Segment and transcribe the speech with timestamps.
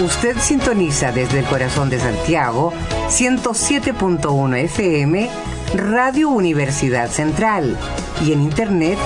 [0.00, 2.72] Usted sintoniza desde el corazón de Santiago
[3.08, 5.28] 107.1 FM
[5.74, 7.76] Radio Universidad Central
[8.24, 8.96] y en internet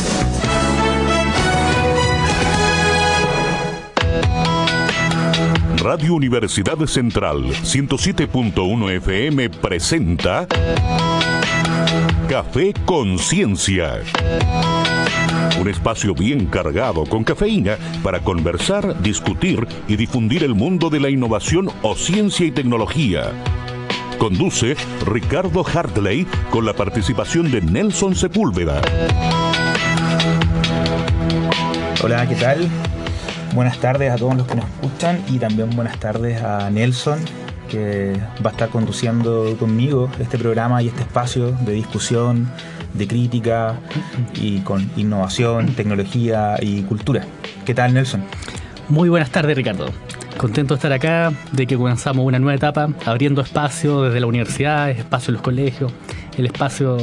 [5.83, 10.47] Radio Universidad Central 107.1 FM presenta
[12.29, 14.01] Café Conciencia.
[15.61, 21.09] Un espacio bien cargado con cafeína para conversar, discutir y difundir el mundo de la
[21.09, 23.31] innovación o ciencia y tecnología.
[24.19, 24.77] Conduce
[25.07, 28.83] Ricardo Hartley con la participación de Nelson Sepúlveda.
[32.03, 32.69] Hola, ¿qué tal?
[33.55, 37.20] Buenas tardes a todos los que nos escuchan y también buenas tardes a Nelson
[37.69, 42.51] que va a estar conduciendo conmigo este programa y este espacio de discusión,
[42.95, 43.79] de crítica
[44.34, 47.25] y con innovación, tecnología y cultura.
[47.64, 48.25] ¿Qué tal, Nelson?
[48.89, 49.87] Muy buenas tardes, Ricardo.
[50.37, 54.91] Contento de estar acá, de que comenzamos una nueva etapa, abriendo espacio desde la universidad,
[54.91, 55.92] espacio en los colegios,
[56.37, 56.98] el espacio,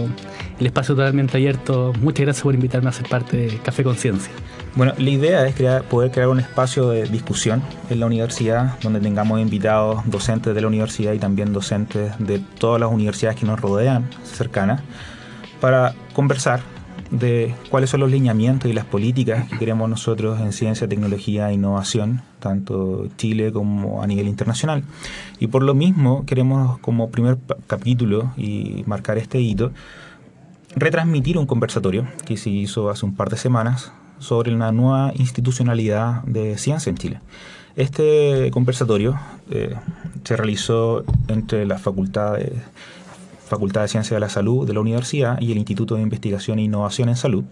[0.59, 1.94] el espacio totalmente abierto.
[2.00, 4.31] Muchas gracias por invitarme a ser parte de Café Conciencia.
[4.75, 9.39] Bueno, la idea es poder crear un espacio de discusión en la universidad donde tengamos
[9.39, 14.09] invitados docentes de la universidad y también docentes de todas las universidades que nos rodean
[14.23, 14.81] cercanas
[15.61, 16.61] para conversar
[17.11, 21.53] de cuáles son los lineamientos y las políticas que queremos nosotros en ciencia, tecnología e
[21.53, 24.83] innovación, tanto Chile como a nivel internacional.
[25.39, 29.71] Y por lo mismo queremos como primer capítulo y marcar este hito,
[30.75, 33.91] retransmitir un conversatorio que se hizo hace un par de semanas
[34.23, 37.19] sobre una nueva institucionalidad de ciencia en Chile.
[37.75, 39.19] Este conversatorio
[39.52, 39.75] eh,
[40.23, 42.53] se realizó entre la Facultad de,
[43.47, 46.63] Facultad de Ciencia de la Salud de la Universidad y el Instituto de Investigación e
[46.63, 47.44] Innovación en Salud,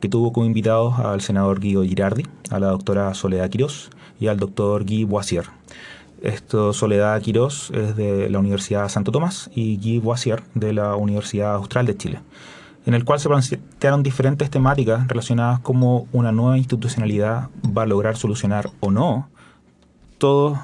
[0.00, 4.38] que tuvo como invitados al senador Guido Girardi, a la doctora Soledad Quirós y al
[4.38, 5.44] doctor Guy Boisier.
[6.22, 11.54] Esto, Soledad Quirós es de la Universidad Santo Tomás y Guy Boisier de la Universidad
[11.54, 12.20] Austral de Chile
[12.86, 18.16] en el cual se plantearon diferentes temáticas relacionadas como una nueva institucionalidad va a lograr
[18.16, 19.28] solucionar o no
[20.20, 20.60] todo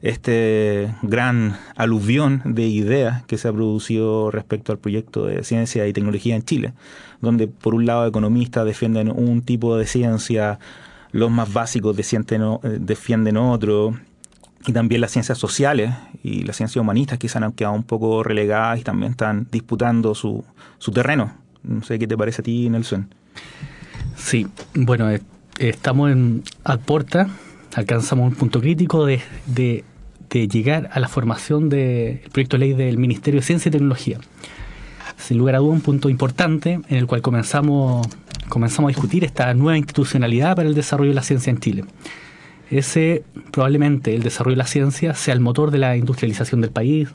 [0.00, 5.92] este gran aluvión de ideas que se ha producido respecto al proyecto de ciencia y
[5.92, 6.72] tecnología en Chile,
[7.20, 10.60] donde por un lado economistas defienden un tipo de ciencia,
[11.10, 13.94] los más básicos defienden, defienden otro,
[14.66, 15.92] y también las ciencias sociales
[16.22, 20.44] y las ciencias humanistas se han quedado un poco relegadas y también están disputando su,
[20.78, 21.32] su terreno.
[21.62, 23.08] No sé qué te parece a ti, Nelson.
[24.16, 25.20] Sí, bueno, eh,
[25.58, 27.28] estamos en Alporta,
[27.74, 29.84] alcanzamos un punto crítico de, de,
[30.48, 34.18] llegar a la formación del proyecto de ley del Ministerio de Ciencia y Tecnología.
[35.18, 38.06] Sin lugar a duda, un punto importante en el cual comenzamos,
[38.48, 41.84] comenzamos a discutir esta nueva institucionalidad para el desarrollo de la ciencia en Chile
[42.72, 47.08] ese probablemente el desarrollo de la ciencia sea el motor de la industrialización del país.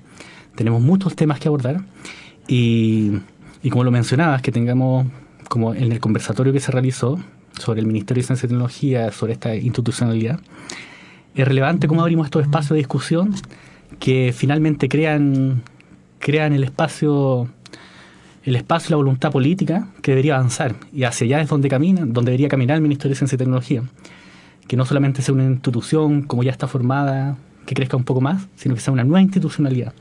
[0.55, 1.81] Tenemos muchos temas que abordar
[2.47, 3.19] y,
[3.69, 5.07] como lo mencionabas, que tengamos,
[5.49, 7.19] como en el conversatorio que se realizó
[7.59, 10.39] sobre el Ministerio de Ciencia y Tecnología, sobre esta institucionalidad,
[11.33, 13.33] es relevante cómo abrimos estos espacios de discusión
[13.99, 15.63] que finalmente crean,
[16.19, 17.49] crean el espacio
[18.43, 22.05] el espacio y la voluntad política que debería avanzar y hacia allá es donde camina,
[22.05, 23.83] donde debería caminar el Ministerio de Ciencia y Tecnología
[24.67, 28.47] que no solamente sea una institución como ya está formada, que crezca un poco más,
[28.55, 29.93] sino que sea una nueva institucionalidad.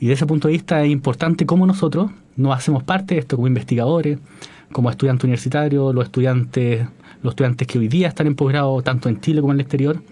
[0.00, 3.36] Y de ese punto de vista es importante cómo nosotros nos hacemos parte de esto
[3.36, 4.18] como investigadores,
[4.72, 6.86] como estudiantes universitarios, los estudiantes,
[7.22, 10.02] los estudiantes que hoy día están en posgrado tanto en Chile como en el exterior,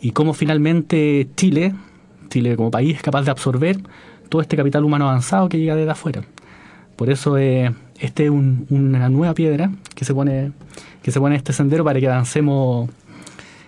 [0.00, 1.74] y cómo finalmente Chile,
[2.28, 3.78] Chile como país, es capaz de absorber
[4.28, 6.22] todo este capital humano avanzado que llega desde afuera.
[6.96, 10.52] Por eso eh, este es una nueva piedra que se pone
[11.02, 12.90] que se pone este sendero para que avancemos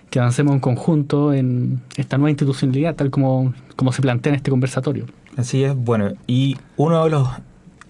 [0.09, 4.51] que avancemos en conjunto en esta nueva institucionalidad, tal como, como se plantea en este
[4.51, 5.05] conversatorio.
[5.37, 7.27] Así es, bueno, y uno de los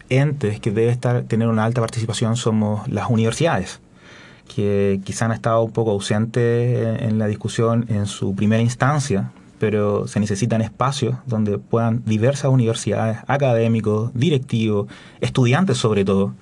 [0.10, 3.80] entes que debe estar tener una alta participación somos las universidades,
[4.54, 10.08] que quizá han estado un poco ausentes en la discusión en su primera instancia, pero
[10.08, 14.88] se necesitan espacios donde puedan diversas universidades, académicos, directivos,
[15.22, 16.34] estudiantes sobre todo,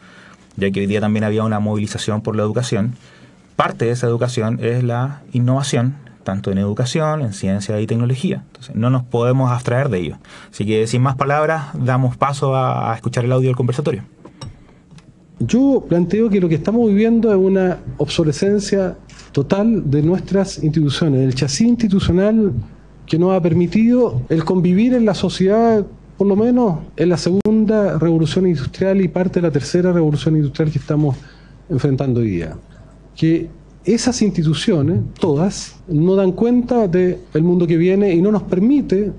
[0.56, 2.96] ya que hoy día también había una movilización por la educación,
[3.58, 8.44] parte de esa educación es la innovación, tanto en educación, en ciencia y tecnología.
[8.46, 10.18] Entonces, no nos podemos abstraer de ello.
[10.50, 14.04] Así que, sin más palabras, damos paso a, escuchar el audio del conversatorio.
[15.40, 18.96] Yo planteo que lo que estamos viviendo es una obsolescencia
[19.32, 22.54] total de nuestras instituciones, el chasis institucional
[23.06, 25.86] que nos ha permitido el convivir en la sociedad
[26.18, 30.72] por lo menos en la segunda revolución industrial y parte de la tercera revolución industrial
[30.72, 31.16] que estamos
[31.70, 32.56] enfrentando hoy día.
[33.18, 33.50] Que
[33.84, 39.12] esas instituciones, todas, no dan cuenta del mundo que viene y no nos permite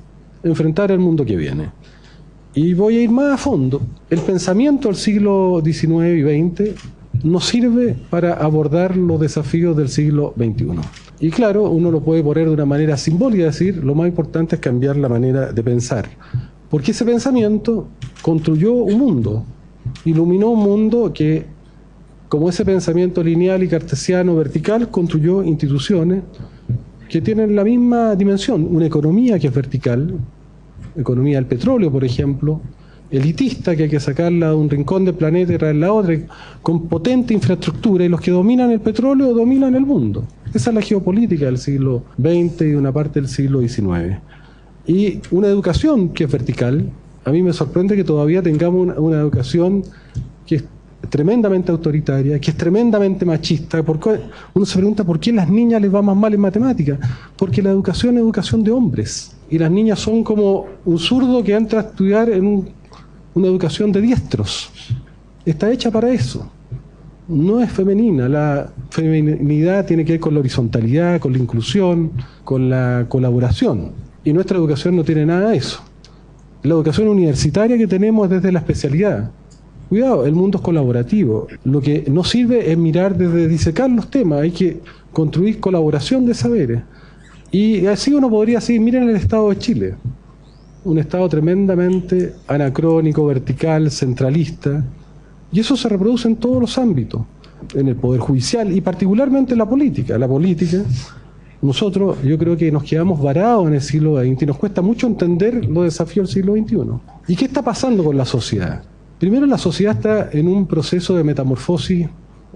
[0.43, 1.71] enfrentar el mundo que viene.
[2.55, 3.81] Y voy a ir más a fondo.
[4.09, 10.35] El pensamiento del siglo XIX y XX nos sirve para abordar los desafíos del siglo
[10.37, 10.81] XXI.
[11.21, 14.61] Y claro, uno lo puede poner de una manera simbólica, decir, lo más importante es
[14.61, 16.09] cambiar la manera de pensar.
[16.71, 17.89] Porque ese pensamiento
[18.23, 19.45] construyó un mundo,
[20.05, 21.47] iluminó un mundo que,
[22.29, 26.23] como ese pensamiento lineal y cartesiano vertical, construyó instituciones
[27.09, 30.15] que tienen la misma dimensión, una economía que es vertical,
[30.97, 32.61] economía del petróleo, por ejemplo,
[33.11, 36.15] elitista que hay que sacarla de un rincón del planeta y traerla a otra,
[36.63, 40.25] con potente infraestructura, y los que dominan el petróleo dominan el mundo.
[40.53, 44.19] Esa es la geopolítica del siglo XX y una parte del siglo XIX.
[44.87, 46.91] Y una educación que es vertical,
[47.25, 49.89] a mí me sorprende que todavía tengamos una, educación que
[50.19, 50.28] es
[51.09, 53.83] tremendamente autoritaria, que es tremendamente machista.
[53.83, 54.21] Porque
[54.55, 56.99] uno se pregunta por qué las niñas les va más mal en matemáticas.
[57.37, 59.37] Porque la educación es educación de hombres.
[59.51, 62.69] Y las niñas son como un zurdo que entra a estudiar en
[63.35, 64.71] una educación de diestros.
[65.45, 66.51] Está hecha para eso.
[67.29, 68.29] No es femenina.
[68.29, 72.13] La feminidad tiene que ver con la horizontalidad, con la inclusión,
[72.45, 73.93] con la colaboración.
[74.25, 75.81] Y nuestra educación no tiene nada de eso.
[76.63, 79.31] La educación universitaria que tenemos es desde la especialidad.
[79.89, 81.47] Cuidado, el mundo es colaborativo.
[81.65, 84.81] Lo que no sirve es mirar desde disecar los temas, hay que
[85.13, 86.83] construir colaboración de saberes.
[87.51, 89.95] Y así uno podría decir, miren el Estado de Chile,
[90.85, 94.85] un Estado tremendamente anacrónico, vertical, centralista,
[95.51, 97.23] y eso se reproduce en todos los ámbitos,
[97.75, 100.19] en el Poder Judicial y particularmente en la política.
[100.19, 100.85] La política
[101.61, 105.07] nosotros yo creo que nos quedamos varados en el siglo XX y nos cuesta mucho
[105.07, 107.33] entender los desafíos del siglo XXI.
[107.33, 108.83] ¿Y qué está pasando con la sociedad?
[109.19, 112.07] Primero la sociedad está en un proceso de metamorfosis,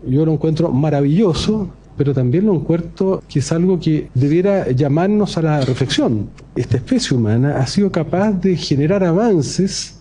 [0.07, 5.43] yo lo encuentro maravilloso, pero también lo encuentro que es algo que debiera llamarnos a
[5.43, 6.29] la reflexión.
[6.55, 9.99] Esta especie humana ha sido capaz de generar avances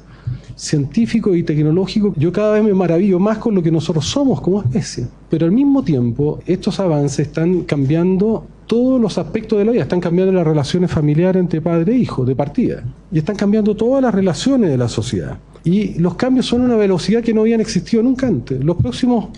[0.55, 2.13] científicos y tecnológicos.
[2.15, 5.07] Yo cada vez me maravillo más con lo que nosotros somos como especie.
[5.29, 9.81] Pero al mismo tiempo, estos avances están cambiando todos los aspectos de la vida.
[9.81, 12.83] Están cambiando las relaciones familiares entre padre e hijo, de partida.
[13.11, 15.37] Y están cambiando todas las relaciones de la sociedad.
[15.63, 18.63] Y los cambios son una velocidad que no habían existido nunca antes.
[18.63, 19.29] Los próximos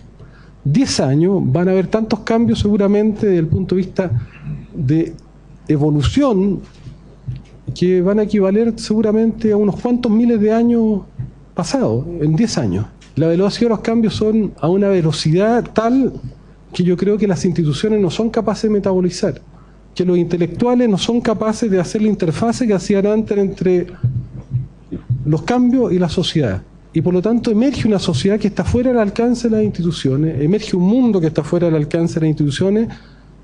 [0.64, 4.12] 10 años van a haber tantos cambios seguramente desde el punto de vista
[4.74, 5.14] de
[5.68, 6.62] evolución
[7.76, 11.02] que van a equivaler seguramente a unos cuantos miles de años
[11.54, 12.86] pasados, en 10 años.
[13.16, 16.14] La velocidad de los cambios son a una velocidad tal
[16.74, 19.40] que yo creo que las instituciones no son capaces de metabolizar,
[19.94, 23.88] que los intelectuales no son capaces de hacer la interfase que hacían antes entre
[25.26, 26.62] los cambios y la sociedad.
[26.94, 30.40] Y por lo tanto emerge una sociedad que está fuera del alcance de las instituciones,
[30.42, 32.90] emerge un mundo que está fuera del alcance de las instituciones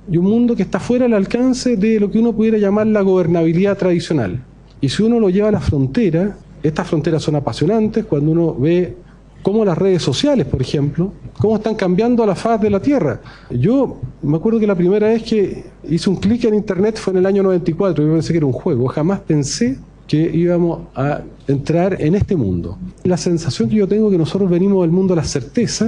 [0.09, 3.01] y un mundo que está fuera del alcance de lo que uno pudiera llamar la
[3.01, 4.43] gobernabilidad tradicional.
[4.81, 8.95] Y si uno lo lleva a la frontera, estas fronteras son apasionantes cuando uno ve
[9.41, 13.21] cómo las redes sociales, por ejemplo, cómo están cambiando a la faz de la Tierra.
[13.49, 17.19] Yo me acuerdo que la primera vez que hice un clic en Internet fue en
[17.19, 19.79] el año 94, yo pensé que era un juego, jamás pensé
[20.09, 22.79] que íbamos a entrar en este mundo.
[23.03, 25.87] La sensación que yo tengo es que nosotros venimos del mundo de la certeza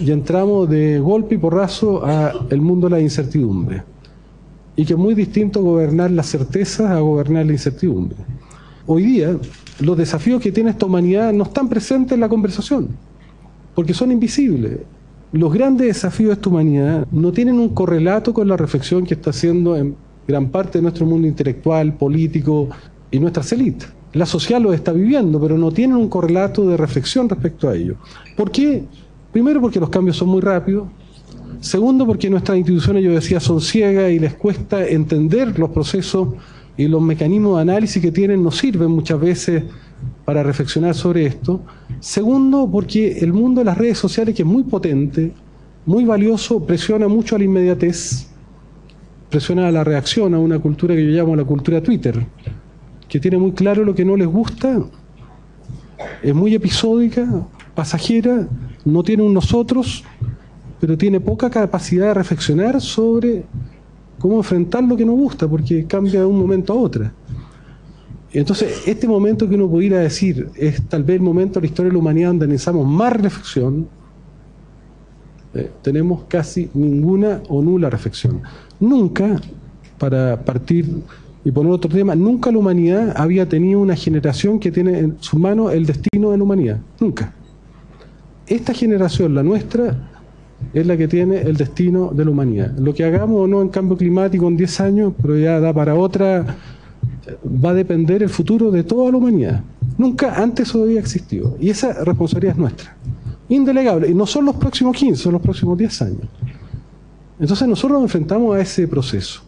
[0.00, 3.84] y entramos de golpe y porrazo al mundo de la incertidumbre.
[4.74, 8.16] Y que es muy distinto gobernar la certeza a gobernar la incertidumbre.
[8.84, 9.36] Hoy día
[9.78, 12.88] los desafíos que tiene esta humanidad no están presentes en la conversación,
[13.76, 14.80] porque son invisibles.
[15.30, 19.30] Los grandes desafíos de esta humanidad no tienen un correlato con la reflexión que está
[19.30, 19.94] haciendo en
[20.26, 22.68] gran parte de nuestro mundo intelectual, político
[23.10, 23.88] y nuestras élites.
[24.12, 27.96] La sociedad lo está viviendo, pero no tienen un correlato de reflexión respecto a ello.
[28.36, 28.84] ¿Por qué?
[29.32, 30.88] Primero porque los cambios son muy rápidos.
[31.60, 36.28] Segundo porque nuestras instituciones, yo decía, son ciegas y les cuesta entender los procesos
[36.76, 39.64] y los mecanismos de análisis que tienen nos sirven muchas veces
[40.24, 41.60] para reflexionar sobre esto.
[42.00, 45.32] Segundo, porque el mundo de las redes sociales, que es muy potente,
[45.84, 48.28] muy valioso, presiona mucho a la inmediatez,
[49.28, 52.26] presiona a la reacción a una cultura que yo llamo la cultura Twitter,
[53.10, 54.82] que tiene muy claro lo que no les gusta,
[56.22, 57.26] es muy episódica,
[57.74, 58.48] pasajera,
[58.84, 60.04] no tiene un nosotros,
[60.80, 63.44] pero tiene poca capacidad de reflexionar sobre
[64.18, 67.10] cómo enfrentar lo que nos gusta, porque cambia de un momento a otro.
[68.32, 71.88] Entonces, este momento que uno pudiera decir es tal vez el momento de la historia
[71.88, 73.88] de la humanidad donde necesitamos más reflexión,
[75.52, 78.40] eh, tenemos casi ninguna o nula reflexión.
[78.78, 79.40] Nunca,
[79.98, 80.86] para partir
[81.44, 85.38] y poner otro tema, nunca la humanidad había tenido una generación que tiene en sus
[85.40, 86.78] manos el destino de la humanidad.
[87.00, 87.32] Nunca.
[88.46, 90.10] Esta generación, la nuestra,
[90.74, 92.76] es la que tiene el destino de la humanidad.
[92.78, 95.94] Lo que hagamos o no en cambio climático en 10 años, pero ya da para
[95.94, 96.44] otra,
[97.64, 99.62] va a depender el futuro de toda la humanidad.
[99.96, 101.56] Nunca antes eso había existido.
[101.60, 102.96] Y esa responsabilidad es nuestra.
[103.48, 104.08] Indelegable.
[104.08, 106.28] Y no son los próximos 15, son los próximos 10 años.
[107.38, 109.42] Entonces nosotros nos enfrentamos a ese proceso.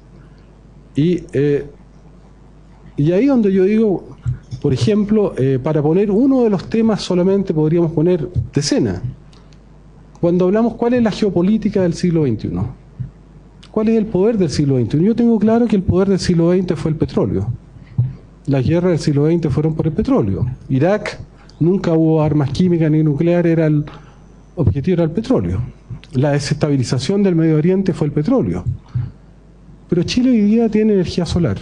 [0.94, 1.66] Y, eh,
[2.96, 4.16] y ahí donde yo digo,
[4.60, 9.00] por ejemplo, eh, para poner uno de los temas solamente podríamos poner decenas.
[10.20, 12.50] Cuando hablamos cuál es la geopolítica del siglo XXI,
[13.70, 16.52] cuál es el poder del siglo XXI, yo tengo claro que el poder del siglo
[16.52, 17.48] XX fue el petróleo.
[18.46, 20.46] Las guerras del siglo XX fueron por el petróleo.
[20.68, 21.18] Irak
[21.58, 23.84] nunca hubo armas químicas ni nucleares, era el
[24.54, 25.60] objetivo era el petróleo.
[26.12, 28.64] La desestabilización del Medio Oriente fue el petróleo.
[29.88, 31.58] Pero Chile hoy día tiene energía solar.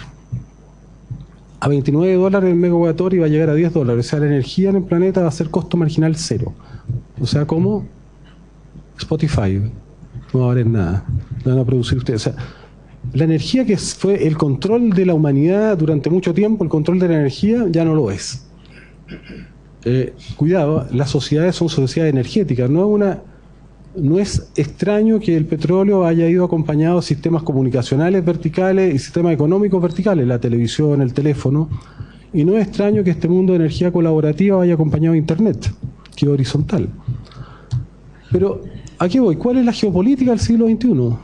[1.60, 4.06] A 29 dólares el megawatt y va a llegar a 10 dólares.
[4.06, 6.54] O sea, la energía en el planeta va a ser costo marginal cero.
[7.20, 7.86] O sea, como
[8.98, 9.60] Spotify.
[10.32, 11.04] No va a valer nada.
[11.44, 12.26] No van a producir ustedes.
[12.26, 12.42] O sea,
[13.12, 17.08] la energía que fue el control de la humanidad durante mucho tiempo, el control de
[17.08, 18.46] la energía, ya no lo es.
[19.84, 23.22] Eh, cuidado, las sociedades son sociedades energéticas, no una
[23.96, 29.32] no es extraño que el petróleo haya ido acompañado de sistemas comunicacionales verticales y sistemas
[29.32, 31.68] económicos verticales, la televisión, el teléfono,
[32.32, 35.72] y no es extraño que este mundo de energía colaborativa vaya acompañado de Internet,
[36.14, 36.88] que es horizontal.
[38.30, 38.62] Pero,
[38.98, 39.36] ¿a qué voy?
[39.36, 41.16] ¿Cuál es la geopolítica del siglo XXI?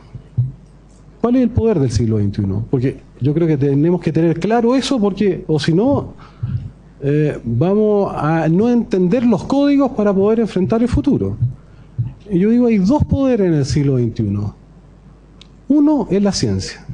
[1.21, 2.43] ¿Cuál es el poder del siglo XXI?
[2.69, 6.13] Porque yo creo que tenemos que tener claro eso, porque, o si no,
[7.01, 11.37] eh, vamos a no entender los códigos para poder enfrentar el futuro.
[12.29, 14.37] Y yo digo, hay dos poderes en el siglo XXI.
[15.69, 16.85] Uno es la ciencia.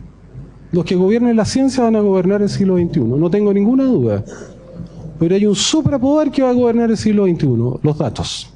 [0.72, 4.26] Los que gobiernen la ciencia van a gobernar el siglo XXI, no tengo ninguna duda.
[5.20, 8.52] Pero hay un superpoder que va a gobernar el siglo XXI, los datos.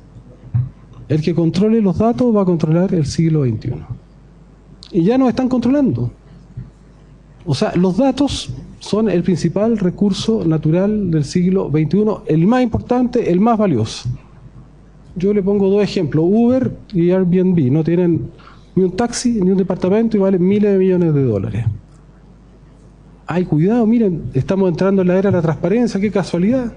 [1.07, 3.74] El que controle los datos va a controlar el siglo XXI.
[4.91, 6.12] Y ya nos están controlando.
[7.46, 13.31] O sea, los datos son el principal recurso natural del siglo XXI, el más importante,
[13.31, 14.10] el más valioso.
[15.17, 18.29] Yo le pongo dos ejemplos, Uber y Airbnb, no tienen
[18.75, 21.65] ni un taxi ni un departamento y valen miles de millones de dólares.
[23.25, 26.71] Ay, cuidado, miren, estamos entrando en la era de la transparencia, qué casualidad.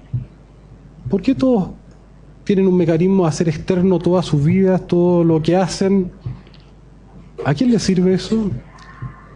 [1.07, 1.69] ¿Por qué todos
[2.43, 6.11] tienen un mecanismo de hacer externo todas sus vidas, todo lo que hacen?
[7.45, 8.49] ¿A quién le sirve eso?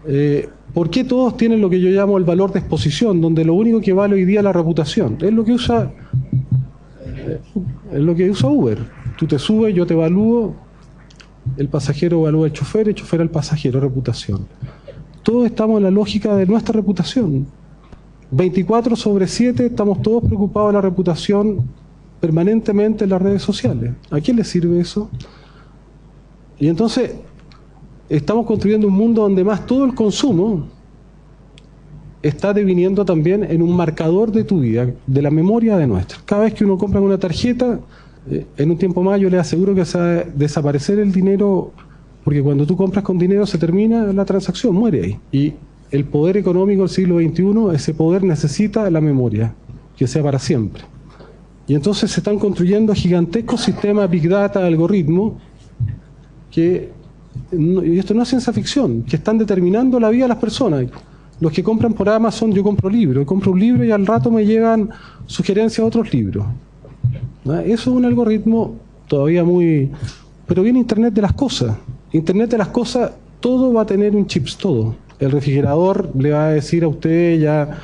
[0.08, 3.54] Eh, ¿Por qué todos tienen lo que yo llamo el valor de exposición, donde lo
[3.54, 5.18] único que vale hoy día es la reputación?
[5.22, 5.94] Es lo que usa
[7.96, 8.78] es lo que usa Uber.
[9.18, 10.54] Tú te subes, yo te evalúo,
[11.58, 14.46] el pasajero evalúa al chofer, el chofer al pasajero, reputación.
[15.24, 17.48] Todos estamos en la lógica de nuestra reputación.
[18.32, 21.64] 24 sobre 7 estamos todos preocupados de la reputación
[22.20, 23.94] permanentemente en las redes sociales.
[24.12, 25.10] ¿A quién le sirve eso?
[26.60, 27.16] Y entonces
[28.10, 30.68] estamos construyendo un mundo donde más todo el consumo
[32.28, 36.18] está deviniendo también en un marcador de tu vida, de la memoria de nuestra.
[36.26, 37.80] Cada vez que uno compra una tarjeta,
[38.32, 41.72] eh, en un tiempo más yo le aseguro que se va a desaparecer el dinero,
[42.24, 45.20] porque cuando tú compras con dinero se termina la transacción, muere ahí.
[45.32, 45.54] Y
[45.92, 49.54] el poder económico del siglo XXI, ese poder necesita la memoria,
[49.96, 50.84] que sea para siempre.
[51.68, 55.34] Y entonces se están construyendo gigantescos sistemas Big Data, algoritmos,
[56.50, 56.90] que,
[57.52, 60.86] y esto no es ciencia ficción, que están determinando la vida de las personas.
[61.40, 64.46] Los que compran por Amazon, yo compro libros, compro un libro y al rato me
[64.46, 64.90] llegan
[65.26, 66.46] sugerencias a otros libros.
[67.46, 68.76] Eso es un algoritmo
[69.08, 69.92] todavía muy...
[70.48, 71.76] Pero viene Internet de las cosas.
[72.12, 74.96] Internet de las cosas, todo va a tener un chips, todo.
[75.20, 77.80] El refrigerador le va a decir a usted ya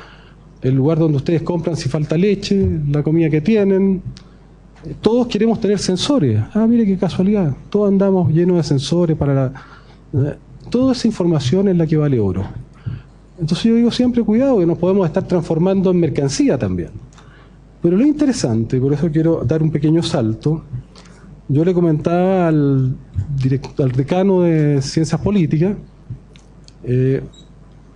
[0.62, 4.02] el lugar donde ustedes compran si falta leche, la comida que tienen.
[5.00, 6.40] Todos queremos tener sensores.
[6.54, 7.54] Ah, mire qué casualidad.
[7.68, 9.52] Todos andamos llenos de sensores para la...
[10.70, 12.44] Toda esa información es la que vale oro.
[13.42, 16.90] Entonces yo digo siempre, cuidado, que nos podemos estar transformando en mercancía también.
[17.82, 20.62] Pero lo interesante, por eso quiero dar un pequeño salto,
[21.48, 22.96] yo le comentaba al,
[23.78, 25.76] al decano de Ciencias Políticas
[26.84, 27.20] eh,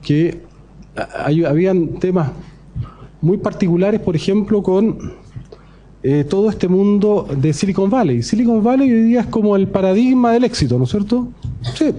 [0.02, 0.42] que
[1.24, 2.32] habían temas
[3.20, 4.98] muy particulares, por ejemplo, con
[6.02, 8.20] eh, todo este mundo de Silicon Valley.
[8.24, 11.28] Silicon Valley hoy día es como el paradigma del éxito, ¿no es cierto?
[11.76, 11.92] Sí,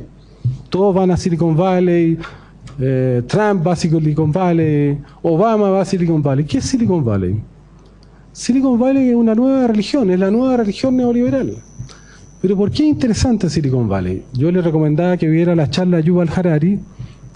[0.70, 2.18] todos van a Silicon Valley,
[2.79, 6.46] eh, Trump va a Silicon Valley, Obama va a Silicon Valley.
[6.46, 7.41] ¿Qué es Silicon Valley?
[8.31, 11.57] Silicon Valley es una nueva religión, es la nueva religión neoliberal.
[12.39, 14.24] Pero ¿por qué es interesante Silicon Valley?
[14.34, 16.79] Yo le recomendaba que viera la charla Yuval Harari,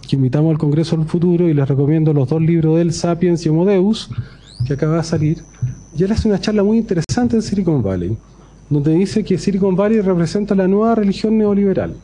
[0.07, 3.43] que invitamos al Congreso del Futuro y les recomiendo los dos libros de él, Sapiens
[3.43, 4.11] y Homo Deus,
[4.67, 5.43] que acaba de salir.
[5.97, 8.15] Y él hace una charla muy interesante en Silicon Valley,
[8.69, 11.95] donde dice que Silicon Valley representa la nueva religión neoliberal.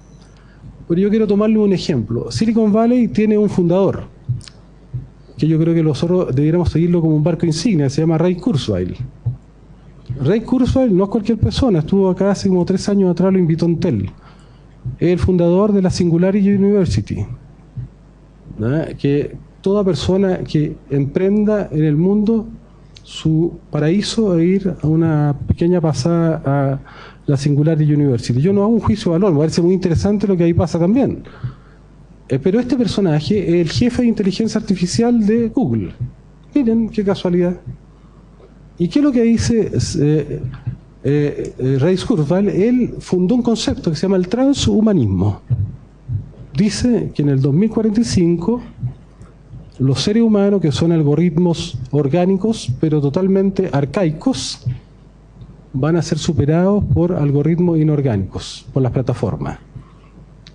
[0.88, 2.32] Pero yo quiero tomarle un ejemplo.
[2.32, 4.04] Silicon Valley tiene un fundador,
[5.38, 8.96] que yo creo que nosotros debiéramos seguirlo como un barco insignia, se llama Ray Kurzweil.
[10.22, 13.66] Ray Kurzweil no es cualquier persona, estuvo acá hace como tres años atrás, lo invitó
[13.66, 14.10] en TEL.
[14.98, 17.26] Es el fundador de la Singularity University,
[18.98, 22.48] que toda persona que emprenda en el mundo
[23.04, 26.80] su paraíso e ir a una pequeña pasada a
[27.28, 28.42] la Singularity University.
[28.42, 30.80] Yo no hago un juicio de valor, me parece muy interesante lo que ahí pasa
[30.80, 31.24] también.
[32.30, 35.92] Eh, pero este personaje es el jefe de inteligencia artificial de Google.
[36.56, 37.58] Miren qué casualidad.
[38.80, 40.42] ¿Y qué es lo que dice eh,
[41.04, 42.50] eh, eh Ray Kurzweil?
[42.50, 45.42] Él fundó un concepto que se llama el transhumanismo.
[46.54, 48.62] Dice que en el 2045
[49.80, 54.66] los seres humanos, que son algoritmos orgánicos, pero totalmente arcaicos,
[55.80, 59.60] van a ser superados por algoritmos inorgánicos, por las plataformas.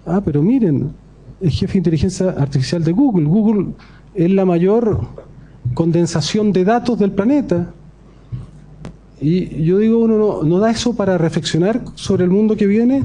[0.05, 0.93] Ah, pero miren,
[1.41, 3.26] el jefe de inteligencia artificial de Google.
[3.26, 3.75] Google
[4.14, 5.00] es la mayor
[5.75, 7.73] condensación de datos del planeta.
[9.21, 13.05] Y yo digo, uno no, da eso para reflexionar sobre el mundo que viene,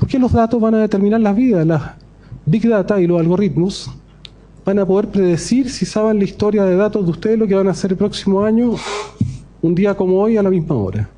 [0.00, 1.64] porque los datos van a determinar las vidas.
[1.64, 1.82] Las
[2.44, 3.90] Big Data y los algoritmos
[4.64, 7.68] van a poder predecir, si saben la historia de datos de ustedes, lo que van
[7.68, 8.72] a hacer el próximo año,
[9.62, 11.08] un día como hoy, a la misma hora.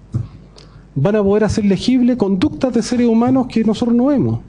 [1.01, 4.41] Van a poder hacer legible conductas de seres humanos que nosotros no vemos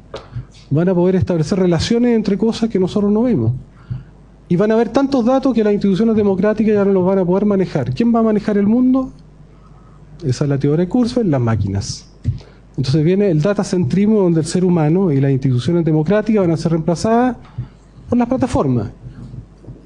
[0.70, 3.54] van a poder establecer relaciones entre cosas que nosotros no vemos.
[4.48, 7.26] Y van a haber tantos datos que las instituciones democráticas ya no los van a
[7.26, 7.94] poder manejar.
[7.94, 9.12] ¿Quién va a manejar el mundo?
[10.24, 12.10] Esa es la teoría de Kurzweil, las máquinas.
[12.76, 16.72] Entonces viene el datacentrismo donde el ser humano y las instituciones democráticas van a ser
[16.72, 17.38] reemplazadas
[18.08, 18.90] por las plataformas.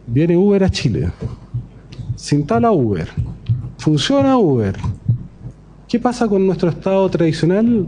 [0.08, 1.12] Viene Uber a Chile.
[2.16, 3.10] Se instala Uber.
[3.78, 4.78] Funciona Uber.
[5.94, 7.88] ¿Qué pasa con nuestro estado tradicional?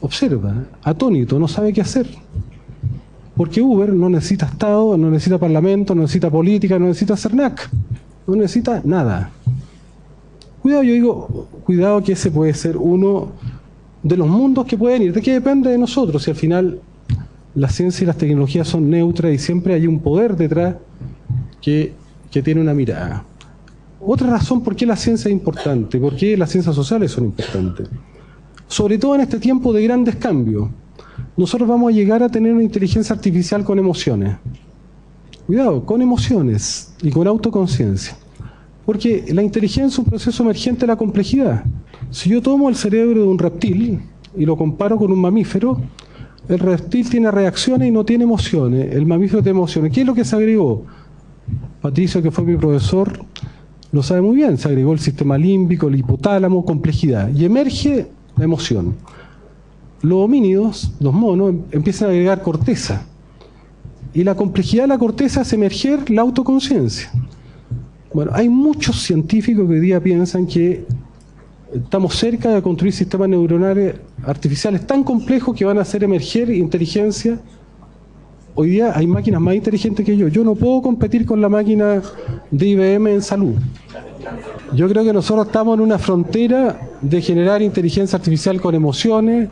[0.00, 2.06] observa, atónito, no sabe qué hacer.
[3.36, 7.68] Porque Uber no necesita Estado, no necesita Parlamento, no necesita política, no necesita CERNAC,
[8.26, 9.30] no necesita nada.
[10.62, 13.32] Cuidado, yo digo, cuidado que ese puede ser uno
[14.02, 15.12] de los mundos que pueden ir.
[15.12, 16.22] ¿De qué depende de nosotros?
[16.22, 16.80] Si al final
[17.54, 20.76] la ciencia y las tecnologías son neutras y siempre hay un poder detrás
[21.60, 21.92] que,
[22.30, 23.22] que tiene una mirada.
[24.00, 27.88] Otra razón por qué la ciencia es importante, por qué las ciencias sociales son importantes
[28.68, 30.68] sobre todo en este tiempo de grandes cambios,
[31.36, 34.36] nosotros vamos a llegar a tener una inteligencia artificial con emociones.
[35.46, 38.16] Cuidado, con emociones y con autoconciencia.
[38.84, 41.64] Porque la inteligencia es un proceso emergente de la complejidad.
[42.10, 44.00] Si yo tomo el cerebro de un reptil
[44.36, 45.80] y lo comparo con un mamífero,
[46.48, 49.92] el reptil tiene reacciones y no tiene emociones, el mamífero tiene emociones.
[49.92, 50.84] ¿Qué es lo que se agregó?
[51.80, 53.24] Patricio, que fue mi profesor,
[53.96, 57.30] lo sabe muy bien, se agregó el sistema límbico, el hipotálamo, complejidad.
[57.34, 58.06] Y emerge
[58.36, 58.94] la emoción.
[60.02, 63.06] Los homínidos, los monos, em, empiezan a agregar corteza.
[64.12, 67.10] Y la complejidad de la corteza hace emerger la autoconciencia.
[68.12, 70.84] Bueno, hay muchos científicos que hoy día piensan que
[71.74, 77.40] estamos cerca de construir sistemas neuronales artificiales tan complejos que van a hacer emerger inteligencia.
[78.58, 80.28] Hoy día hay máquinas más inteligentes que yo.
[80.28, 82.00] Yo no puedo competir con la máquina
[82.50, 83.54] de IBM en salud.
[84.72, 89.50] Yo creo que nosotros estamos en una frontera de generar inteligencia artificial con emociones,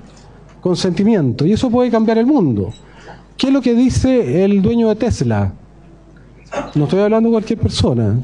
[0.62, 2.72] con sentimientos, y eso puede cambiar el mundo.
[3.36, 5.52] ¿Qué es lo que dice el dueño de Tesla?
[6.74, 8.18] No estoy hablando de cualquier persona.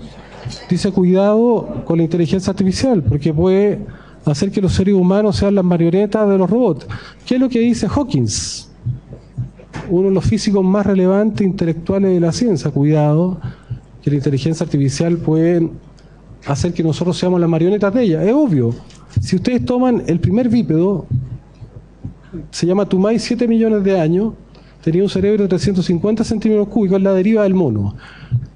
[0.70, 3.80] Dice cuidado con la inteligencia artificial, porque puede
[4.24, 6.86] hacer que los seres humanos sean las marionetas de los robots.
[7.26, 8.69] ¿Qué es lo que dice Hawkins?
[9.90, 12.70] Uno de los físicos más relevantes intelectuales de la ciencia.
[12.70, 13.40] Cuidado,
[14.02, 15.68] que la inteligencia artificial puede
[16.46, 18.24] hacer que nosotros seamos las marionetas de ella.
[18.24, 18.74] Es obvio.
[19.20, 21.06] Si ustedes toman el primer bípedo,
[22.50, 24.34] se llama Tumay 7 millones de años,
[24.82, 27.96] tenía un cerebro de 350 centímetros cúbicos, la deriva del mono.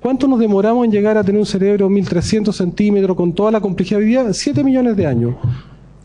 [0.01, 3.61] ¿Cuánto nos demoramos en llegar a tener un cerebro de 1300 centímetros con toda la
[3.61, 4.33] complejidad de vida?
[4.33, 5.35] 7 millones de años.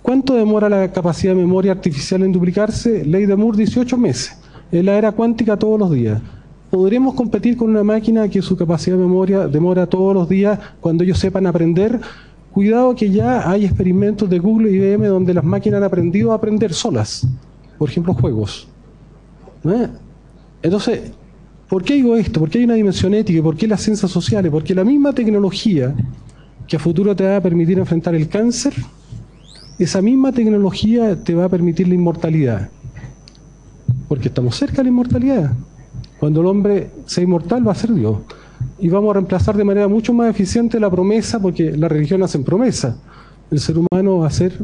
[0.01, 3.05] ¿Cuánto demora la capacidad de memoria artificial en duplicarse?
[3.05, 4.39] Ley de Moore, 18 meses.
[4.71, 6.21] En la era cuántica todos los días
[6.69, 11.03] podremos competir con una máquina que su capacidad de memoria demora todos los días cuando
[11.03, 11.99] ellos sepan aprender.
[12.51, 16.35] Cuidado que ya hay experimentos de Google y IBM donde las máquinas han aprendido a
[16.35, 17.27] aprender solas,
[17.77, 18.67] por ejemplo juegos.
[20.61, 21.11] Entonces,
[21.67, 22.39] ¿por qué digo esto?
[22.39, 23.41] ¿Por qué hay una dimensión ética?
[23.41, 24.51] ¿Por qué las ciencias sociales?
[24.51, 25.95] Porque la misma tecnología
[26.67, 28.73] que a futuro te va a permitir enfrentar el cáncer,
[29.77, 32.69] esa misma tecnología te va a permitir la inmortalidad.
[34.09, 35.53] Porque estamos cerca de la inmortalidad.
[36.19, 38.17] Cuando el hombre sea inmortal va a ser Dios.
[38.77, 42.39] Y vamos a reemplazar de manera mucho más eficiente la promesa, porque la religión hace
[42.39, 42.97] promesa.
[43.49, 44.59] El ser humano va a ser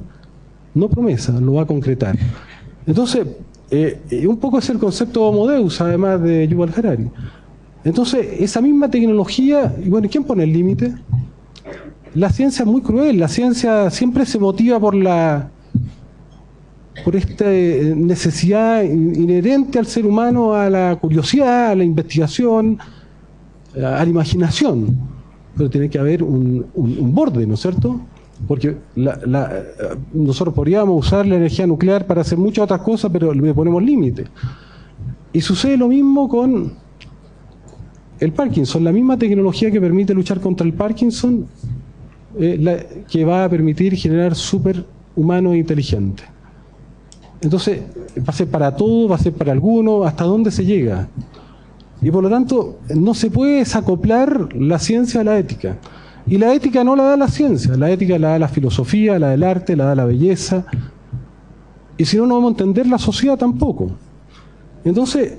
[0.73, 2.17] no promesa, lo va a concretar.
[2.85, 3.25] Entonces,
[3.71, 7.09] eh, un poco es el concepto Homo Deus, además de Yuval Harari.
[7.83, 10.93] Entonces, esa misma tecnología, y bueno, ¿quién pone el límite?
[12.13, 15.49] La ciencia es muy cruel, la ciencia siempre se motiva por la
[17.03, 22.77] por esta eh, necesidad inherente al ser humano a la curiosidad, a la investigación,
[23.75, 24.97] a la imaginación.
[25.57, 26.65] Pero tiene que haber un,
[27.13, 27.99] borde, ¿no es cierto?
[28.47, 28.75] Porque
[30.13, 34.25] nosotros podríamos usar la energía nuclear para hacer muchas otras cosas, pero le ponemos límite.
[35.31, 36.73] Y sucede lo mismo con
[38.19, 41.45] el Parkinson, la misma tecnología que permite luchar contra el Parkinson,
[42.37, 46.34] eh, que va a permitir generar superhumanos inteligentes.
[47.45, 47.81] Entonces,
[48.17, 51.07] va a ser para todo, va a ser para alguno, hasta dónde se llega.
[52.01, 55.77] Y por lo tanto, no se puede desacoplar la ciencia a la ética.
[56.25, 59.29] Y la ética no la da la ciencia, la ética la da la filosofía, la
[59.29, 60.65] del arte, la da la belleza.
[61.97, 63.91] Y si no, no vamos a entender la sociedad tampoco.
[64.83, 65.37] Entonces,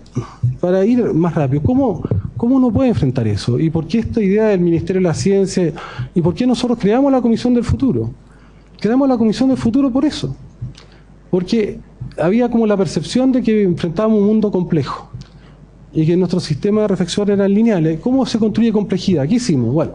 [0.60, 2.02] para ir más rápido, ¿cómo,
[2.36, 3.58] ¿cómo uno puede enfrentar eso?
[3.58, 5.72] ¿Y por qué esta idea del Ministerio de la Ciencia?
[6.14, 8.12] ¿Y por qué nosotros creamos la Comisión del Futuro?
[8.78, 10.36] Creamos la Comisión del Futuro por eso.
[11.30, 11.80] Porque
[12.18, 15.10] había como la percepción de que enfrentábamos un mundo complejo
[15.92, 18.00] y que nuestro sistema de reflexión eran lineales.
[18.00, 19.26] ¿Cómo se construye complejidad?
[19.26, 19.72] ¿Qué hicimos?
[19.72, 19.92] Bueno,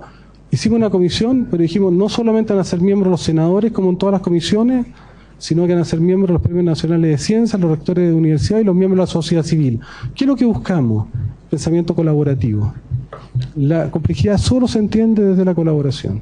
[0.50, 3.98] hicimos una comisión, pero dijimos no solamente van a ser miembros los senadores, como en
[3.98, 4.88] todas las comisiones,
[5.38, 8.60] sino que van a ser miembros los premios nacionales de ciencia, los rectores de universidad
[8.60, 9.80] y los miembros de la sociedad civil.
[10.16, 11.08] ¿Qué es lo que buscamos?
[11.50, 12.74] Pensamiento colaborativo.
[13.56, 16.22] La complejidad solo se entiende desde la colaboración.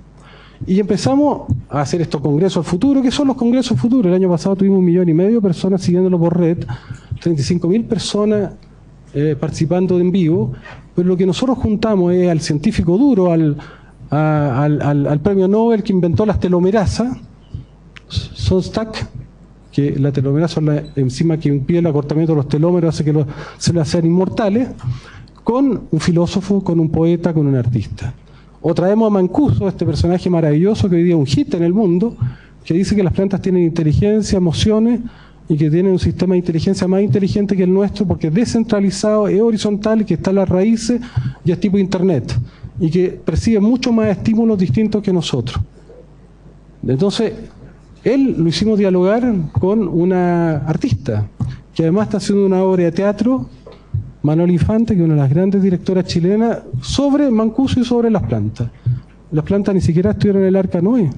[0.68, 3.02] Y empezamos a hacer estos congresos al futuro.
[3.02, 4.08] ¿Qué son los congresos futuros?
[4.08, 6.66] El año pasado tuvimos un millón y medio de personas siguiéndolo por red,
[7.22, 8.54] 35 mil personas
[9.14, 10.52] eh, participando en vivo,
[10.96, 13.58] pero lo que nosotros juntamos es al científico duro, al,
[14.10, 17.18] al premio Nobel que inventó las telomerasas,
[18.08, 19.08] Sonstack,
[19.72, 23.14] que la telomerasa es la enzima que impide el acortamiento de los telómeros, hace que
[23.14, 23.26] los
[23.58, 24.70] células sean inmortales,
[25.44, 28.14] con un filósofo, con un poeta, con un artista.
[28.62, 31.74] O traemos a Mancuso, este personaje maravilloso que hoy día es un hit en el
[31.74, 32.16] mundo,
[32.64, 35.00] que dice que las plantas tienen inteligencia, emociones
[35.48, 39.28] y que tienen un sistema de inteligencia más inteligente que el nuestro porque es descentralizado,
[39.28, 41.02] es horizontal, que está en las raíces
[41.46, 42.38] y es tipo internet
[42.80, 45.62] y que percibe mucho más estímulos distintos que nosotros.
[46.86, 47.34] Entonces,
[48.04, 51.28] él lo hicimos dialogar con una artista,
[51.74, 53.50] que además está haciendo una obra de teatro,
[54.22, 58.24] Manuel Infante, que es una de las grandes directoras chilenas, sobre Mancuso y sobre las
[58.24, 58.70] plantas.
[59.32, 61.10] Las plantas ni siquiera estuvieron en el arca Noé.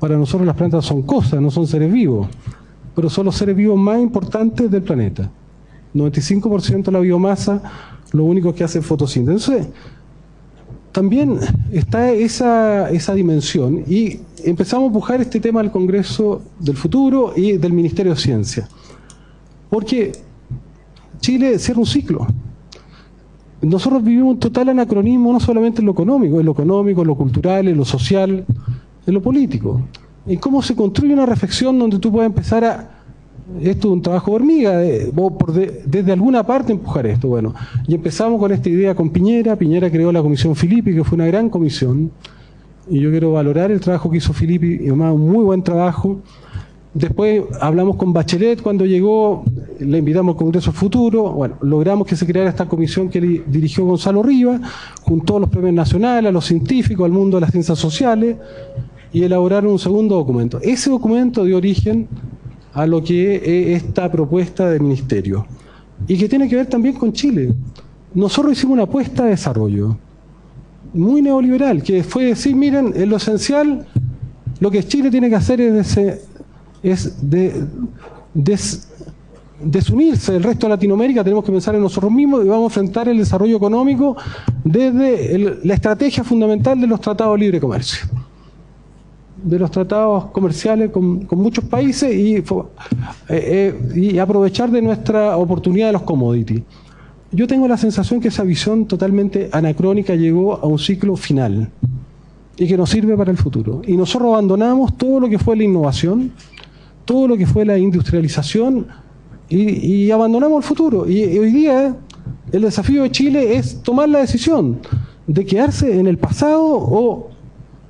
[0.00, 2.28] Para nosotros las plantas son cosas, no son seres vivos,
[2.94, 5.30] pero son los seres vivos más importantes del planeta.
[5.94, 7.62] 95% de la biomasa,
[8.12, 9.48] lo único que hace es fotosíntesis.
[9.48, 9.74] Entonces,
[10.92, 11.38] también
[11.70, 17.56] está esa, esa dimensión y empezamos a empujar este tema al Congreso del Futuro y
[17.56, 18.68] del Ministerio de Ciencia.
[19.70, 20.12] Porque
[21.20, 22.26] Chile cierra un ciclo.
[23.60, 27.16] Nosotros vivimos un total anacronismo no solamente en lo económico, en lo económico, en lo
[27.16, 28.44] cultural, en lo social,
[29.06, 29.82] en lo político.
[30.26, 32.98] En cómo se construye una reflexión donde tú puedes empezar a
[33.62, 37.28] esto es un trabajo de hormiga, desde alguna parte empujar esto.
[37.28, 37.54] Bueno,
[37.86, 39.56] y empezamos con esta idea con Piñera.
[39.56, 42.10] Piñera creó la Comisión Filippi, que fue una gran comisión.
[42.90, 46.20] Y yo quiero valorar el trabajo que hizo Filippi, y además un muy buen trabajo.
[46.98, 49.44] Después hablamos con Bachelet cuando llegó,
[49.78, 51.30] le invitamos al Congreso Futuro.
[51.30, 54.60] Bueno, logramos que se creara esta comisión que dirigió Gonzalo Rivas,
[55.02, 58.36] junto a los premios nacionales, a los científicos, al mundo de las ciencias sociales,
[59.12, 60.58] y elaboraron un segundo documento.
[60.60, 62.08] Ese documento dio origen
[62.72, 65.46] a lo que es esta propuesta del ministerio
[66.08, 67.54] y que tiene que ver también con Chile.
[68.12, 69.96] Nosotros hicimos una apuesta de desarrollo
[70.92, 73.86] muy neoliberal, que fue decir, miren, en lo esencial,
[74.58, 75.96] lo que Chile tiene que hacer es,
[76.82, 77.64] es de,
[79.60, 83.08] desunirse del resto de Latinoamérica, tenemos que pensar en nosotros mismos y vamos a enfrentar
[83.08, 84.16] el desarrollo económico
[84.64, 88.08] desde la estrategia fundamental de los tratados de libre comercio
[89.42, 92.44] de los tratados comerciales con, muchos países y, eh,
[93.28, 96.62] eh, y, aprovechar de nuestra oportunidad de los commodities.
[97.30, 101.70] Yo tengo la sensación que esa visión totalmente anacrónica llegó a un ciclo final
[102.56, 103.82] y que nos sirve para el futuro.
[103.86, 106.32] Y nosotros abandonamos todo lo que fue la innovación,
[107.08, 108.86] todo lo que fue la industrialización
[109.48, 111.08] y, y abandonamos el futuro.
[111.08, 111.96] Y hoy día
[112.52, 114.78] el desafío de Chile es tomar la decisión
[115.26, 117.30] de quedarse en el pasado o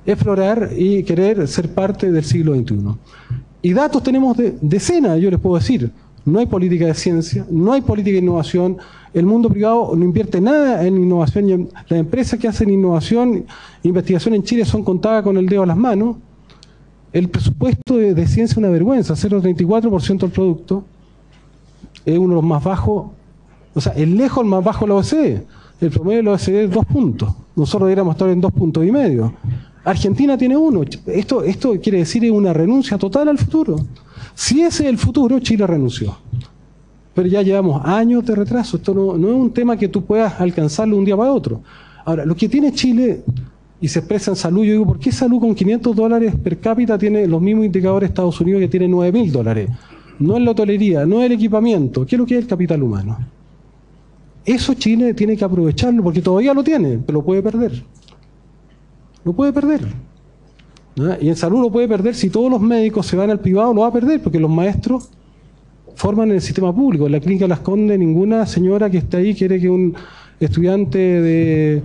[0.05, 2.77] explorar y querer ser parte del siglo XXI.
[3.61, 5.91] Y datos tenemos de decenas, yo les puedo decir.
[6.23, 8.77] no hay política de ciencia, no hay política de innovación,
[9.13, 13.45] el mundo privado no invierte nada en innovación, las empresas que hacen innovación,
[13.83, 16.15] investigación en Chile son contadas con el dedo a las manos,
[17.11, 20.83] el presupuesto de, ciencia es una vergüenza, 0,34% del producto,
[22.05, 23.11] es uno de los más bajos,
[23.73, 25.43] o sea, es lejos el más bajo de la OCDE,
[25.81, 28.91] el promedio de la OCDE es dos puntos, nosotros deberíamos estar en dos puntos y
[28.91, 29.33] medio.
[29.83, 30.81] Argentina tiene uno.
[31.07, 33.77] Esto, esto quiere decir una renuncia total al futuro.
[34.35, 36.17] Si ese es el futuro, Chile renunció.
[37.13, 38.77] Pero ya llevamos años de retraso.
[38.77, 41.61] Esto no, no es un tema que tú puedas alcanzarlo un día para otro.
[42.05, 43.23] Ahora, lo que tiene Chile
[43.81, 46.97] y se expresa en salud, yo digo, ¿por qué salud con 500 dólares per cápita
[46.97, 49.69] tiene los mismos indicadores de Estados Unidos que tiene 9 mil dólares?
[50.19, 52.05] No es la hotelería, no es el equipamiento.
[52.05, 53.17] ¿Qué es lo que es el capital humano?
[54.45, 57.83] Eso Chile tiene que aprovecharlo porque todavía lo tiene, pero lo puede perder.
[59.23, 59.81] Lo puede perder.
[61.21, 63.81] Y en salud lo puede perder si todos los médicos se van al privado, lo
[63.81, 65.09] va a perder porque los maestros
[65.95, 67.05] forman en el sistema público.
[67.05, 69.95] En la clínica Las Condes, ninguna señora que esté ahí quiere que un
[70.39, 71.83] estudiante de,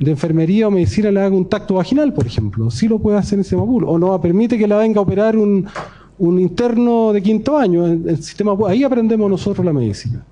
[0.00, 2.70] enfermería o medicina le haga un tacto vaginal, por ejemplo.
[2.70, 3.92] Sí lo puede hacer en el público.
[3.92, 5.66] O no permite que la venga a operar un,
[6.18, 7.86] interno de quinto año.
[7.86, 10.24] En el sistema, ahí aprendemos nosotros la medicina.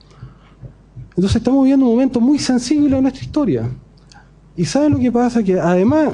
[1.11, 3.71] Entonces estamos viviendo un momento muy sensible en nuestra historia.
[4.57, 5.43] Y ¿saben lo que pasa?
[5.43, 6.13] Que además,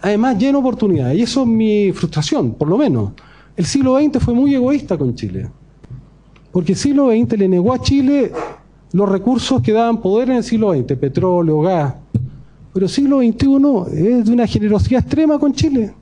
[0.00, 1.18] además llena oportunidades.
[1.18, 3.12] Y eso es mi frustración, por lo menos.
[3.56, 5.50] El siglo XX fue muy egoísta con Chile.
[6.52, 8.32] Porque el siglo XX le negó a Chile
[8.92, 11.94] los recursos que daban poder en el siglo XX, petróleo, gas.
[12.76, 15.94] Pero siglo XXI es de una generosidad extrema con Chile.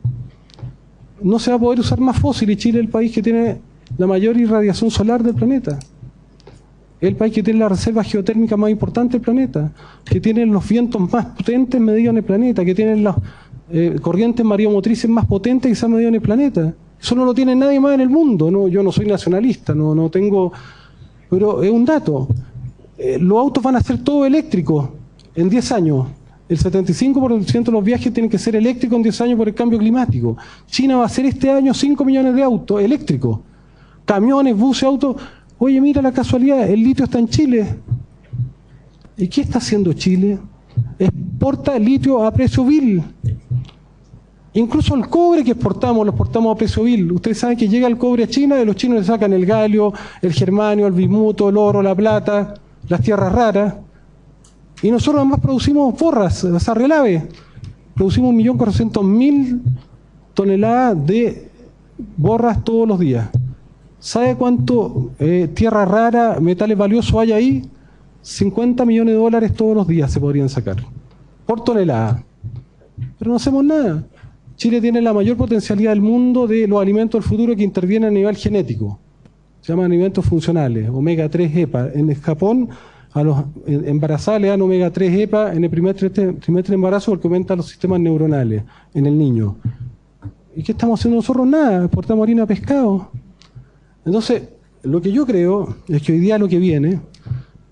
[1.22, 3.60] No se va a poder usar más fósil y Chile es el país que tiene
[3.96, 5.78] la mayor irradiación solar del planeta
[7.00, 9.70] el país que tiene la reserva geotérmica más importante del planeta,
[10.04, 13.14] que tiene los vientos más potentes medidos en el planeta, que tiene las
[13.70, 16.74] eh, corrientes mareomotrices más potentes que se han medido en el planeta.
[17.00, 18.50] Eso no lo tiene nadie más en el mundo.
[18.50, 20.52] No, yo no soy nacionalista, no, no tengo.
[21.30, 22.26] Pero es un dato.
[22.98, 24.88] Eh, los autos van a ser todo eléctricos
[25.36, 26.06] en 10 años.
[26.48, 29.78] El 75% de los viajes tienen que ser eléctricos en 10 años por el cambio
[29.78, 30.36] climático.
[30.66, 33.40] China va a hacer este año 5 millones de autos eléctricos.
[34.04, 35.16] Camiones, buses, autos
[35.58, 37.76] Oye, mira la casualidad, el litio está en Chile.
[39.16, 40.38] ¿Y qué está haciendo Chile?
[40.98, 43.02] Exporta litio a precio vil.
[44.52, 47.10] Incluso el cobre que exportamos, lo exportamos a precio vil.
[47.12, 49.92] Ustedes saben que llega el cobre a China y los chinos le sacan el galio,
[50.20, 52.54] el germanio, el bismuto, el oro, la plata,
[52.88, 53.74] las tierras raras.
[54.84, 57.26] Y nosotros además producimos borras, o sea, relave.
[57.94, 59.62] Producimos 1.400.000
[60.34, 61.48] toneladas de
[62.18, 63.30] borras todos los días.
[63.98, 67.70] ¿Sabe cuánto eh, tierra rara, metales valiosos hay ahí?
[68.20, 70.76] 50 millones de dólares todos los días se podrían sacar,
[71.46, 72.22] por tonelada.
[73.18, 74.04] Pero no hacemos nada.
[74.56, 78.12] Chile tiene la mayor potencialidad del mundo de los alimentos del futuro que intervienen a
[78.12, 78.98] nivel genético.
[79.62, 81.88] Se llaman alimentos funcionales, omega 3 EPA.
[81.94, 82.68] En Japón,
[83.14, 87.28] a los embarazadas le dan omega 3 EPA en el primer trimestre de embarazo porque
[87.28, 89.56] aumenta los sistemas neuronales en el niño.
[90.56, 91.46] ¿Y qué estamos haciendo nosotros?
[91.46, 93.10] Nada, exportamos harina pescado.
[94.04, 94.42] Entonces,
[94.82, 97.00] lo que yo creo es que hoy día lo que viene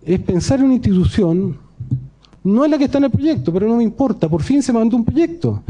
[0.05, 1.59] es pensar en una institución,
[2.45, 4.73] no es la que está en el proyecto, pero no me importa, por fin se
[4.73, 5.63] mandó un proyecto,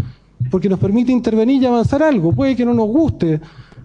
[0.50, 3.40] porque nos permite intervenir y avanzar algo, puede que no nos guste.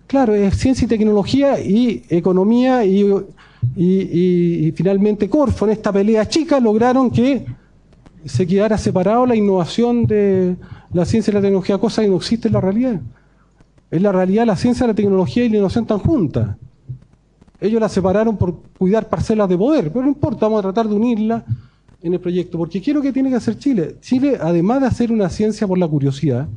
[0.06, 2.86] Claro, es ciencia y tecnología y economía
[3.76, 7.46] y, finalmente Corfo, en esta pelea chica, lograron que
[8.26, 10.56] se quedara separado la innovación de
[10.94, 13.02] la ciencia y la tecnología, cosa que no existe en la realidad.
[13.90, 16.56] En la realidad la ciencia, la tecnología y la innovación están juntas.
[17.60, 20.96] Ellos la separaron por cuidar parcelas de poder, pero no importa, vamos a tratar de
[20.96, 21.44] unirla
[22.02, 23.96] en el proyecto, porque quiero que tiene que hacer Chile.
[24.02, 26.48] Chile, además de hacer una ciencia por la curiosidad,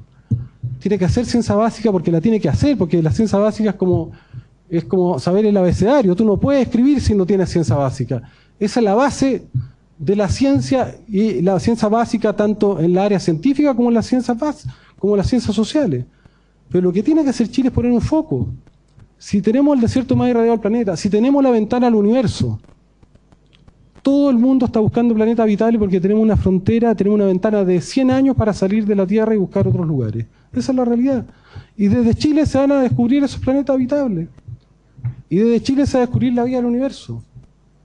[0.79, 3.77] tiene que hacer ciencia básica porque la tiene que hacer, porque la ciencia básica es
[3.77, 4.11] como,
[4.71, 6.15] es como saber el abecedario.
[6.15, 8.23] Tú no puedes escribir si no tienes ciencia básica.
[8.59, 9.45] Esa es la base
[9.99, 14.07] de la ciencia y la ciencia básica tanto en la área científica como en las
[14.07, 14.37] ciencias
[14.99, 16.05] como en las ciencias sociales.
[16.71, 18.49] Pero lo que tiene que hacer Chile es poner un foco.
[19.19, 22.59] Si tenemos el desierto más irradiado del planeta, si tenemos la ventana al universo,
[24.03, 27.81] todo el mundo está buscando planeta habitable porque tenemos una frontera, tenemos una ventana de
[27.81, 30.27] 100 años para salir de la Tierra y buscar otros lugares.
[30.53, 31.27] Esa es la realidad.
[31.77, 34.29] Y desde Chile se van a descubrir esos planetas habitables.
[35.31, 37.23] Y desde Chile se va a descubrir la vida del universo.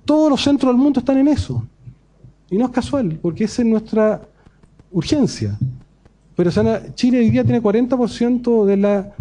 [0.04, 1.66] Todos los centros del mundo están en eso.
[2.50, 4.22] Y no es casual, porque esa es nuestra
[4.92, 5.58] urgencia.
[6.36, 6.52] Pero
[6.96, 9.14] Chile hoy día tiene 40% de la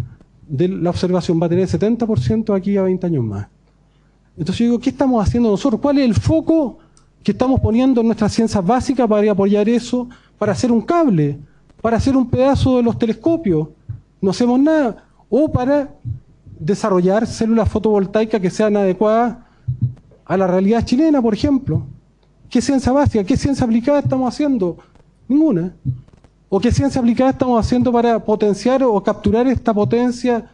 [0.47, 3.47] de la observación va a tener 70% aquí a 20 años más.
[4.37, 5.81] Entonces yo digo, ¿qué estamos haciendo nosotros?
[5.81, 6.77] ¿Cuál es el foco
[7.23, 10.07] que estamos poniendo en nuestras ciencias básicas para apoyar eso?
[10.37, 11.39] Para hacer un cable,
[11.81, 13.69] para hacer un pedazo de los telescopios.
[14.21, 15.05] No hacemos nada.
[15.29, 15.89] O para
[16.59, 19.37] desarrollar células fotovoltaicas que sean adecuadas
[20.25, 21.83] a la realidad chilena, por ejemplo.
[22.49, 24.77] ¿Qué ciencia básica, qué ciencia aplicada estamos haciendo?
[25.27, 25.73] Ninguna.
[26.49, 30.49] ¿O qué ciencia aplicada estamos haciendo para potenciar o capturar esta potencia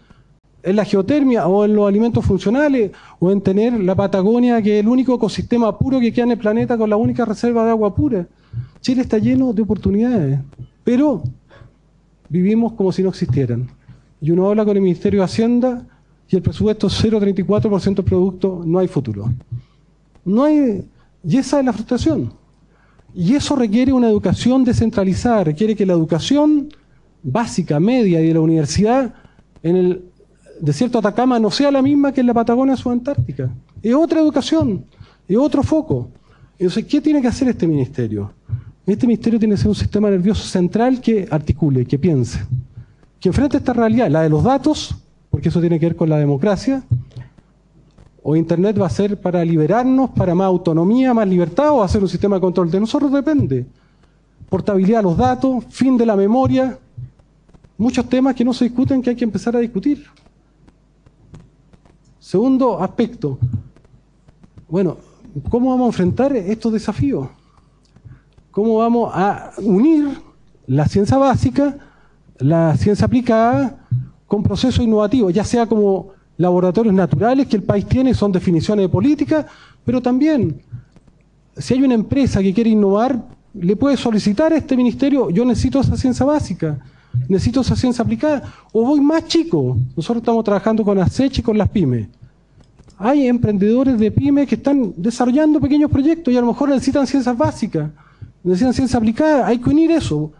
[0.63, 4.83] en la geotermia o en los alimentos funcionales o en tener la Patagonia, que es
[4.83, 7.93] el único ecosistema puro que queda en el planeta con la única reserva de agua
[7.93, 8.27] pura?
[8.79, 10.39] Chile está lleno de oportunidades,
[10.83, 11.23] pero
[12.29, 13.69] vivimos como si no existieran.
[14.21, 15.85] Y uno habla con el Ministerio de Hacienda
[16.31, 19.29] y el presupuesto 0,34% del producto, no hay futuro.
[20.23, 20.85] No hay,
[21.23, 22.31] y esa es la frustración.
[23.13, 26.69] Y eso requiere una educación descentralizada, requiere que la educación
[27.21, 29.13] básica, media y de la universidad
[29.61, 30.05] en el
[30.61, 33.51] desierto de Atacama no sea la misma que en la Patagonia Subantártica.
[33.83, 34.85] Es otra educación,
[35.27, 36.09] es otro foco.
[36.57, 38.31] Entonces, ¿qué tiene que hacer este ministerio?
[38.85, 42.39] Este ministerio tiene que ser un sistema nervioso central que articule, que piense,
[43.19, 44.95] que enfrente esta realidad, la de los datos,
[45.31, 46.83] porque eso tiene que ver con la democracia,
[48.21, 51.87] o Internet va a ser para liberarnos, para más autonomía, más libertad, o va a
[51.87, 52.69] ser un sistema de control.
[52.69, 53.65] De nosotros depende.
[54.47, 56.77] Portabilidad de los datos, fin de la memoria,
[57.77, 60.05] muchos temas que no se discuten que hay que empezar a discutir.
[62.19, 63.39] Segundo aspecto,
[64.69, 64.97] bueno,
[65.49, 67.27] ¿cómo vamos a enfrentar estos desafíos?
[68.51, 70.09] ¿Cómo vamos a unir
[70.67, 71.77] la ciencia básica,
[72.37, 73.80] la ciencia aplicada,
[74.31, 78.87] con procesos innovativos, ya sea como laboratorios naturales que el país tiene, son definiciones de
[78.87, 79.45] política,
[79.83, 80.61] pero también,
[81.57, 83.21] si hay una empresa que quiere innovar,
[83.53, 86.79] le puede solicitar a este ministerio, yo necesito esa ciencia básica,
[87.27, 88.41] necesito esa ciencia aplicada,
[88.71, 89.75] o voy más chico.
[89.97, 92.07] Nosotros estamos trabajando con ASECH y con las pymes.
[92.97, 97.37] Hay emprendedores de pymes que están desarrollando pequeños proyectos y a lo mejor necesitan ciencias
[97.37, 97.89] básicas,
[98.45, 100.31] necesitan ciencia aplicada, hay que unir eso.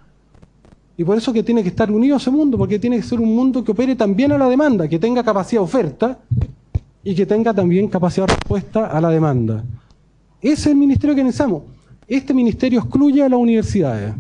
[0.98, 3.34] Y por eso que tiene que estar unido ese mundo, porque tiene que ser un
[3.36, 6.20] mundo que opere también a la demanda, que tenga capacidad de oferta
[7.04, 9.64] y que tenga también capacidad de respuesta a la demanda.
[10.42, 11.64] Ese es el ministerio que necesitamos.
[12.08, 14.14] Este ministerio excluye a las universidades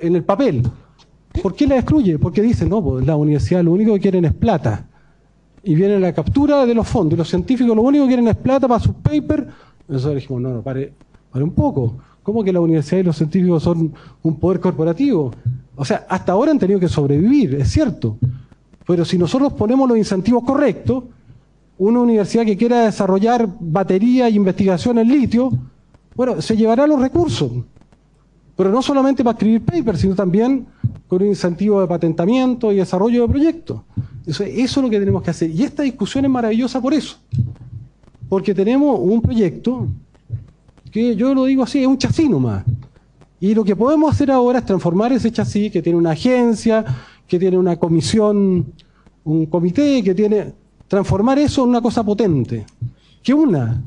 [0.00, 0.62] en el papel.
[1.42, 2.18] ¿Por qué la excluye?
[2.18, 4.86] Porque dice, no, pues la universidad lo único que quieren es plata.
[5.62, 7.14] Y viene la captura de los fondos.
[7.14, 9.46] Y los científicos lo único que quieren es plata para sus papers.
[9.88, 10.92] Nosotros dijimos, no, no, pare,
[11.30, 11.96] pare un poco.
[12.22, 15.32] ¿Cómo que la universidad y los científicos son un poder corporativo?
[15.76, 18.18] O sea, hasta ahora han tenido que sobrevivir, es cierto.
[18.86, 21.04] Pero si nosotros ponemos los incentivos correctos,
[21.78, 25.50] una universidad que quiera desarrollar batería e investigación en litio,
[26.14, 27.50] bueno, se llevará los recursos.
[28.54, 30.66] Pero no solamente para escribir papers, sino también
[31.08, 33.80] con un incentivo de patentamiento y desarrollo de proyectos.
[34.26, 35.50] Eso, eso es lo que tenemos que hacer.
[35.50, 37.16] Y esta discusión es maravillosa por eso.
[38.28, 39.88] Porque tenemos un proyecto
[40.90, 42.64] que yo lo digo así, es un chasis nomás.
[43.38, 46.84] Y lo que podemos hacer ahora es transformar ese chasis que tiene una agencia,
[47.26, 48.66] que tiene una comisión,
[49.24, 50.52] un comité, que tiene...
[50.88, 52.66] Transformar eso en una cosa potente.
[53.22, 53.80] Que una.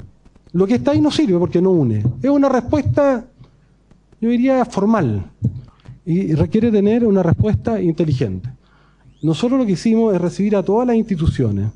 [0.53, 2.01] Lo que está ahí no sirve porque no une.
[2.21, 3.25] Es una respuesta,
[4.21, 5.25] yo diría, formal.
[6.05, 8.49] Y requiere tener una respuesta inteligente.
[9.21, 11.71] Nosotros lo que hicimos es recibir a todas las instituciones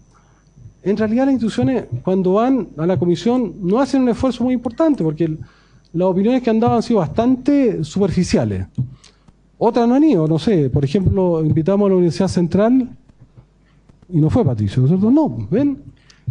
[0.83, 5.03] en realidad las instituciones cuando van a la comisión no hacen un esfuerzo muy importante
[5.03, 5.37] porque
[5.93, 8.67] las opiniones que han dado han sido bastante superficiales.
[9.57, 12.89] Otras no han ido, no sé, por ejemplo, invitamos a la Universidad Central
[14.09, 15.81] y no fue Patricio, nosotros no, ¿ven?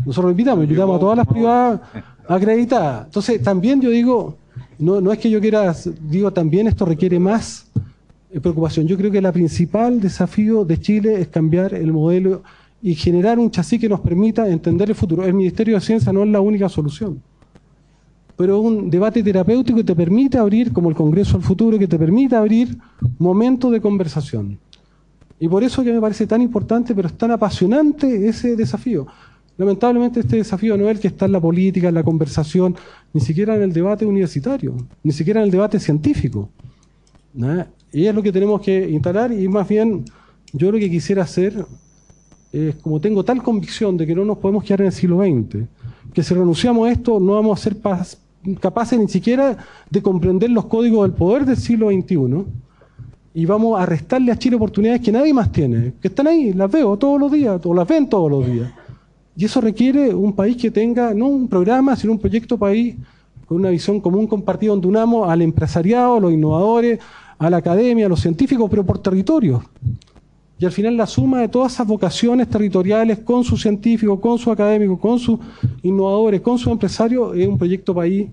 [0.05, 1.81] Nosotros invitamos, invitamos a todas las privadas
[2.29, 3.07] acreditadas.
[3.07, 4.37] Entonces, también yo digo,
[4.79, 5.75] no, no es que yo quiera,
[6.09, 7.67] digo, también esto requiere más
[8.31, 8.87] eh, preocupación.
[8.87, 12.43] Yo creo que el principal desafío de Chile es cambiar el modelo
[12.83, 15.25] y generar un chasis que nos permita entender el futuro.
[15.25, 17.23] El Ministerio de Ciencia no es la única solución,
[18.37, 21.99] pero un debate terapéutico que te permite abrir, como el Congreso del Futuro, que te
[21.99, 22.77] permite abrir
[23.19, 24.59] momentos de conversación.
[25.39, 29.07] Y por eso que me parece tan importante, pero es tan apasionante ese desafío.
[29.59, 32.77] Lamentablemente este desafío no es el que está en la política, en la conversación,
[33.13, 36.51] ni siquiera en el debate universitario, ni siquiera en el debate científico.
[37.93, 40.05] Y es lo que tenemos que instalar y más bien
[40.53, 41.65] yo lo que quisiera hacer
[42.57, 45.65] es como tengo tal convicción de que no nos podemos quedar en el siglo XX,
[46.13, 47.77] que si renunciamos a esto no vamos a ser
[48.61, 49.57] capaces ni siquiera
[49.91, 52.45] de comprender los códigos del poder del siglo XXI
[53.35, 56.71] y vamos a restarle a Chile oportunidades que nadie más tiene, que están ahí, las
[56.71, 58.73] veo todos los días, o las ven todos los días.
[59.37, 62.97] Y eso requiere un país que tenga no un programa, sino un proyecto país
[63.47, 66.99] con una visión común compartida donde unamos al empresariado, a los innovadores,
[67.39, 69.63] a la academia, a los científicos, pero por territorio.
[70.59, 74.49] Y al final la suma de todas esas vocaciones territoriales con sus científicos, con sus
[74.49, 75.39] académicos, con sus
[75.83, 78.29] innovadores, con sus empresarios, es un proyecto país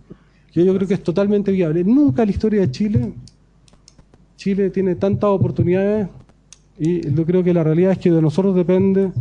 [0.51, 1.83] que yo creo que es totalmente viable.
[1.83, 3.13] Nunca en la historia de Chile,
[4.37, 6.07] Chile tiene tantas oportunidades
[6.77, 9.11] y yo creo que la realidad es que de nosotros depende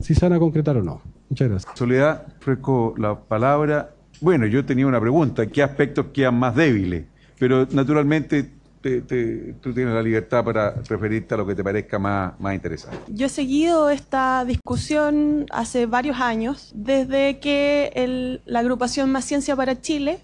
[0.00, 1.02] si se van a concretar o no.
[1.28, 1.72] Muchas gracias.
[1.78, 3.90] Soledad, ofrezco la palabra.
[4.20, 7.04] Bueno, yo tenía una pregunta, ¿qué aspectos quedan más débiles?
[7.38, 8.50] Pero naturalmente
[8.80, 12.98] tú tienes la libertad para referirte a lo que te parezca más, más interesante.
[13.08, 19.80] Yo he seguido esta discusión hace varios años, desde que la agrupación Más Ciencia para
[19.80, 20.20] Chile,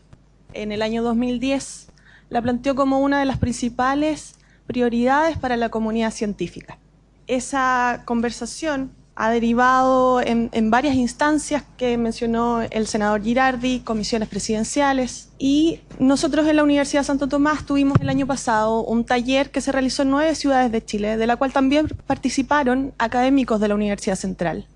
[0.53, 1.89] en el año 2010,
[2.31, 4.37] la planteó como una de las principales
[4.67, 6.79] prioridades para la comunidad científica.
[7.27, 15.81] Esa conversación ha derivado en, varias instancias que mencionó el senador Girardi, comisiones presidenciales, y
[16.01, 19.71] nosotros en la Universidad de Santo Tomás tuvimos el año pasado un taller que se
[19.71, 24.17] realizó en nueve ciudades de Chile, de la cual también participaron académicos de la Universidad
[24.17, 24.67] Central,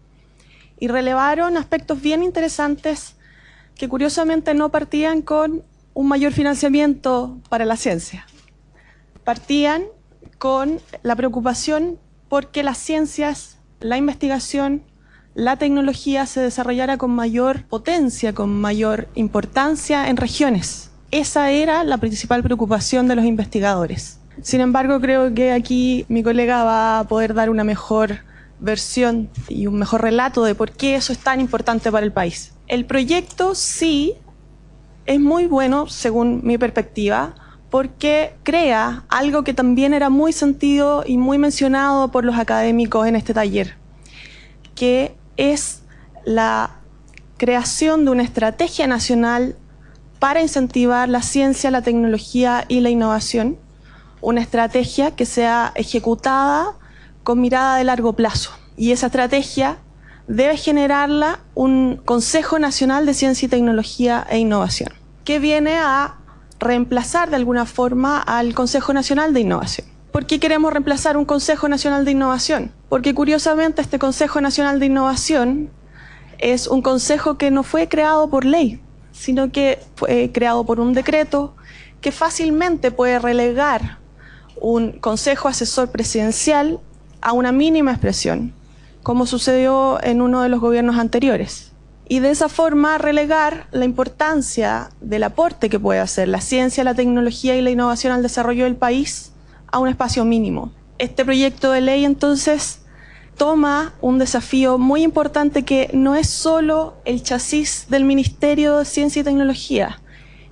[0.78, 3.16] y relevaron aspectos bien interesantes
[3.74, 5.64] que curiosamente no partían con
[5.94, 8.24] un mayor financiamiento para la ciencia,
[9.24, 9.82] partían
[10.38, 14.82] con la preocupación porque las ciencias la investigación,
[15.34, 20.90] la tecnología se desarrollara con mayor potencia, con mayor importancia en regiones.
[21.10, 24.18] Esa era la principal preocupación de los investigadores.
[24.42, 28.20] Sin embargo, creo que aquí mi colega va a poder dar una mejor
[28.60, 32.52] versión y un mejor relato de por qué eso es tan importante para el país.
[32.66, 34.14] El proyecto sí
[35.06, 37.34] es muy bueno, según mi perspectiva,
[37.70, 43.16] porque crea algo que también era muy sentido y muy mencionado por los académicos en
[43.16, 43.76] este taller,
[44.74, 45.82] que es
[46.24, 46.80] la
[47.36, 49.56] creación de una estrategia nacional
[50.18, 53.58] para incentivar la ciencia, la tecnología y la innovación,
[54.20, 56.76] una estrategia que sea ejecutada
[57.22, 58.50] con mirada de largo plazo.
[58.76, 59.78] Y esa estrategia
[60.26, 64.92] debe generarla un Consejo Nacional de Ciencia y Tecnología e Innovación,
[65.24, 66.17] que viene a
[66.58, 69.86] reemplazar de alguna forma al Consejo Nacional de Innovación.
[70.12, 72.72] ¿Por qué queremos reemplazar un Consejo Nacional de Innovación?
[72.88, 75.70] Porque curiosamente este Consejo Nacional de Innovación
[76.38, 78.80] es un consejo que no fue creado por ley,
[79.12, 81.54] sino que fue creado por un decreto
[82.00, 83.98] que fácilmente puede relegar
[84.60, 86.80] un Consejo Asesor Presidencial
[87.20, 88.54] a una mínima expresión,
[89.02, 91.67] como sucedió en uno de los gobiernos anteriores
[92.08, 96.94] y de esa forma relegar la importancia del aporte que puede hacer la ciencia, la
[96.94, 99.32] tecnología y la innovación al desarrollo del país
[99.70, 100.72] a un espacio mínimo.
[100.96, 102.80] Este proyecto de ley entonces
[103.36, 109.20] toma un desafío muy importante que no es solo el chasis del Ministerio de Ciencia
[109.20, 110.00] y Tecnología,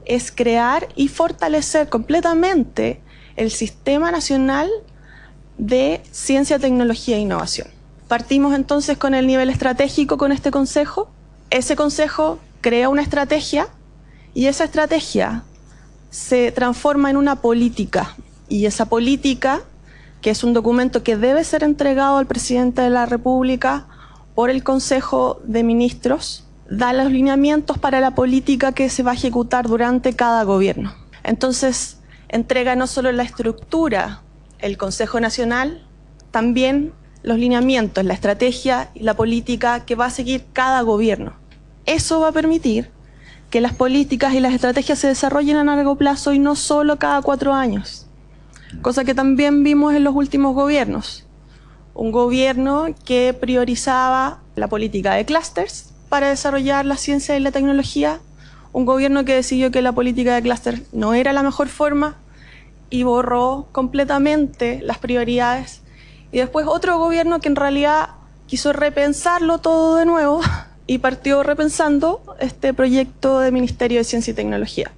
[0.04, 3.00] es crear y fortalecer completamente
[3.34, 4.70] el Sistema Nacional
[5.58, 7.68] de Ciencia, Tecnología e Innovación.
[8.08, 11.10] Partimos entonces con el nivel estratégico con este Consejo
[11.50, 13.68] ese consejo crea una estrategia
[14.34, 15.44] y esa estrategia
[16.10, 18.16] se transforma en una política.
[18.48, 19.62] Y esa política,
[20.20, 23.86] que es un documento que debe ser entregado al presidente de la República
[24.34, 29.14] por el Consejo de Ministros, da los lineamientos para la política que se va a
[29.14, 30.94] ejecutar durante cada gobierno.
[31.22, 34.22] Entonces, entrega no solo la estructura,
[34.58, 35.86] el Consejo Nacional,
[36.30, 36.92] también
[37.26, 41.32] los lineamientos, la estrategia y la política que va a seguir cada gobierno.
[41.84, 42.88] Eso va a permitir
[43.50, 47.20] que las políticas y las estrategias se desarrollen a largo plazo y no solo cada
[47.22, 48.06] cuatro años,
[48.80, 51.26] cosa que también vimos en los últimos gobiernos.
[51.94, 58.20] Un gobierno que priorizaba la política de clústeres para desarrollar la ciencia y la tecnología,
[58.72, 62.18] un gobierno que decidió que la política de clúster no era la mejor forma
[62.88, 65.82] y borró completamente las prioridades
[66.36, 68.10] y después otro gobierno que en realidad
[68.46, 70.42] quiso repensarlo todo de nuevo
[70.86, 74.92] y partió repensando este proyecto de Ministerio de Ciencia y Tecnología.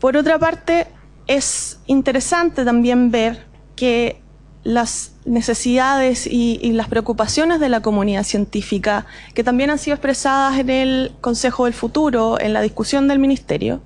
[0.00, 0.88] Por otra parte,
[1.28, 4.20] es interesante también ver que
[4.64, 10.58] las necesidades y, y, las preocupaciones de la comunidad científica, que también han sido expresadas
[10.58, 13.82] en el Consejo del Futuro, en la discusión del Ministerio,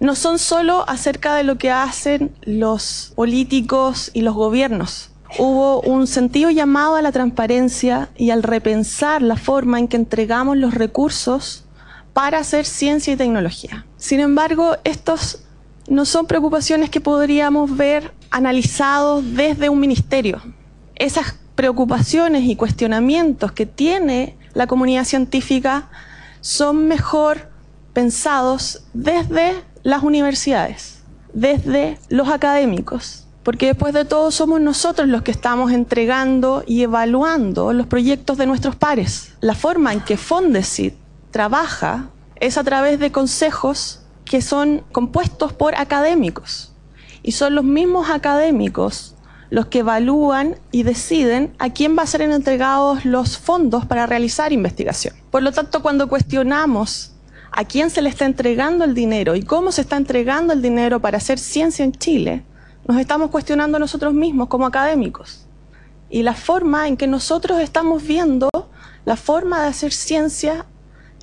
[0.00, 6.06] no son solo acerca de lo que hacen los políticos y los gobiernos, hubo un
[6.06, 11.64] sentido llamado a la transparencia y al repensar la forma en que entregamos los recursos
[12.12, 13.86] para hacer ciencia y tecnología.
[13.96, 15.44] Sin embargo, estos
[15.88, 20.42] no son preocupaciones que podríamos ver analizados desde un ministerio.
[20.94, 25.90] Esas preocupaciones y cuestionamientos que tiene la comunidad científica
[26.40, 27.50] son mejor
[27.92, 31.02] pensados desde las universidades,
[31.32, 37.72] desde los académicos, porque después de todo somos nosotros los que estamos entregando y evaluando
[37.72, 39.34] los proyectos de nuestros pares.
[39.40, 40.94] La forma en que Fondesit
[41.30, 46.72] trabaja es a través de consejos que son compuestos por académicos.
[47.22, 49.14] Y son los mismos académicos
[49.50, 54.50] los que evalúan y deciden a quién va a ser entregados los fondos para realizar
[54.50, 55.14] investigación.
[55.30, 57.12] Por lo tanto, cuando cuestionamos
[57.50, 61.00] a quién se le está entregando el dinero y cómo se está entregando el dinero
[61.00, 62.44] para hacer ciencia en Chile,
[62.86, 65.46] nos estamos cuestionando nosotros mismos como académicos
[66.10, 68.50] y la forma en que nosotros estamos viendo
[69.04, 70.66] la forma de hacer ciencia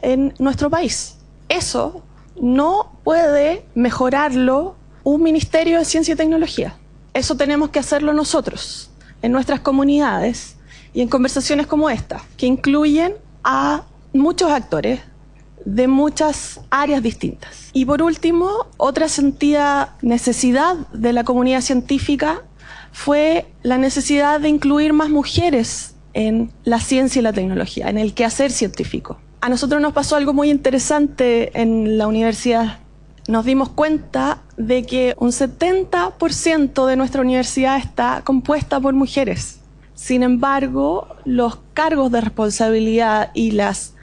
[0.01, 1.17] en nuestro país.
[1.47, 2.03] Eso
[2.41, 6.75] no puede mejorarlo un Ministerio de Ciencia y Tecnología.
[7.13, 8.89] Eso tenemos que hacerlo nosotros,
[9.21, 10.55] en nuestras comunidades
[10.93, 13.83] y en conversaciones como esta, que incluyen a
[14.13, 15.01] muchos actores
[15.75, 17.69] de muchas áreas distintas.
[17.73, 22.41] Y por último, otra sentida necesidad de la comunidad científica
[22.91, 28.13] fue la necesidad de incluir más mujeres en la ciencia y la tecnología, en el
[28.13, 29.19] quehacer científico.
[29.41, 32.79] A nosotros nos pasó algo muy interesante en la universidad.
[33.27, 39.59] Nos dimos cuenta de que un 70% de nuestra universidad está compuesta por mujeres.
[39.93, 43.93] Sin embargo, los cargos de responsabilidad y las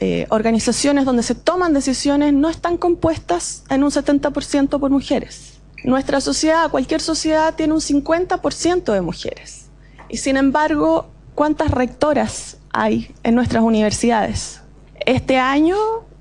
[0.00, 5.58] eh, organizaciones donde se toman decisiones no están compuestas en un 70% por mujeres.
[5.84, 9.66] Nuestra sociedad, cualquier sociedad, tiene un 50% de mujeres.
[10.08, 14.60] Y sin embargo, ¿cuántas rectoras hay en nuestras universidades?
[15.04, 15.76] Este año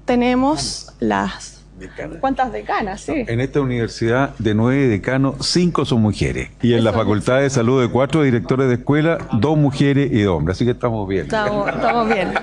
[0.06, 1.64] tenemos las...
[2.20, 3.02] ¿Cuántas decanas?
[3.02, 3.26] Sí.
[3.28, 6.50] En esta universidad, de nueve decanos, cinco son mujeres.
[6.64, 10.38] Y en la Facultad de Salud de cuatro directores de escuela, dos mujeres y dos
[10.38, 10.58] hombres.
[10.58, 11.26] Así que estamos bien.
[11.26, 12.34] Estamos, estamos bien.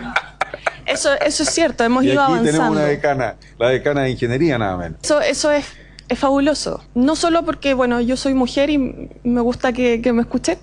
[0.87, 2.53] Eso, eso es cierto, hemos y ido aquí avanzando.
[2.53, 4.99] tenemos una decana, la decana de ingeniería nada menos.
[5.03, 5.67] Eso, eso es,
[6.09, 6.85] es fabuloso.
[6.95, 8.79] No solo porque, bueno, yo soy mujer y
[9.23, 10.59] me gusta que, que me escuchen,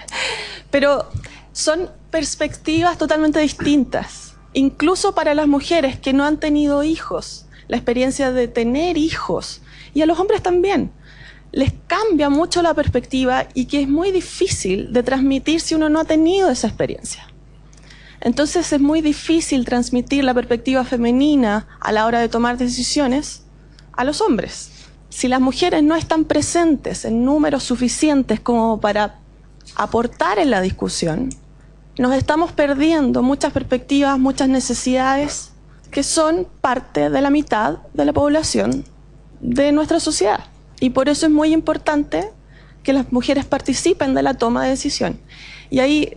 [0.70, 1.10] pero
[1.52, 4.34] son perspectivas totalmente distintas.
[4.52, 9.62] Incluso para las mujeres que no han tenido hijos, la experiencia de tener hijos,
[9.94, 10.90] y a los hombres también,
[11.52, 16.00] les cambia mucho la perspectiva y que es muy difícil de transmitir si uno no
[16.00, 17.29] ha tenido esa experiencia.
[18.20, 23.44] Entonces es muy difícil transmitir la perspectiva femenina a la hora de tomar decisiones
[23.92, 24.70] a los hombres.
[25.08, 29.18] Si las mujeres no están presentes en números suficientes como para
[29.74, 31.30] aportar en la discusión,
[31.98, 35.52] nos estamos perdiendo muchas perspectivas, muchas necesidades
[35.90, 38.84] que son parte de la mitad de la población
[39.40, 40.44] de nuestra sociedad.
[40.78, 42.30] Y por eso es muy importante
[42.82, 45.20] que las mujeres participen de la toma de decisión.
[45.68, 46.12] Y ahí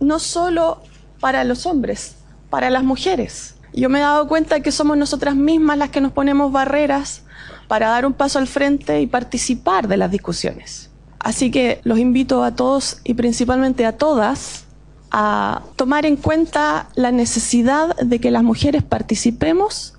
[0.00, 0.82] no solo
[1.20, 2.16] para los hombres,
[2.50, 3.56] para las mujeres.
[3.72, 7.22] Yo me he dado cuenta que somos nosotras mismas las que nos ponemos barreras
[7.68, 10.90] para dar un paso al frente y participar de las discusiones.
[11.18, 14.64] Así que los invito a todos y principalmente a todas
[15.10, 19.94] a tomar en cuenta la necesidad de que las mujeres participemos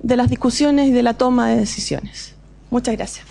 [0.00, 2.34] de las discusiones y de la toma de decisiones.
[2.70, 3.26] Muchas gracias.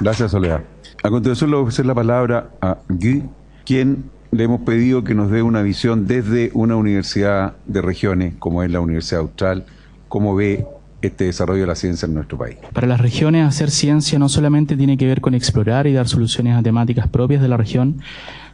[0.00, 0.62] Gracias, Soledad.
[1.02, 3.28] A continuación le voy a ofrecer la palabra a Guy,
[3.64, 8.62] quien le hemos pedido que nos dé una visión desde una universidad de regiones, como
[8.62, 9.66] es la Universidad Austral,
[10.08, 10.66] cómo ve
[11.02, 12.56] este desarrollo de la ciencia en nuestro país.
[12.72, 16.56] Para las regiones, hacer ciencia no solamente tiene que ver con explorar y dar soluciones
[16.56, 18.00] a temáticas propias de la región,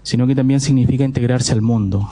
[0.02, 2.10] sino que también significa integrarse al mundo.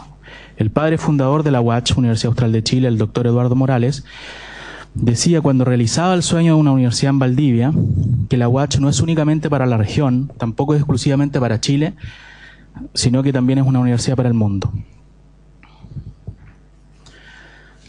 [0.56, 4.04] El padre fundador de la UACH, Universidad Austral de Chile, el doctor Eduardo Morales,
[4.94, 7.72] decía cuando realizaba el sueño de una universidad en Valdivia,
[8.28, 11.94] que la UACH no es únicamente para la región, tampoco es exclusivamente para Chile,
[12.94, 14.72] sino que también es una universidad para el mundo.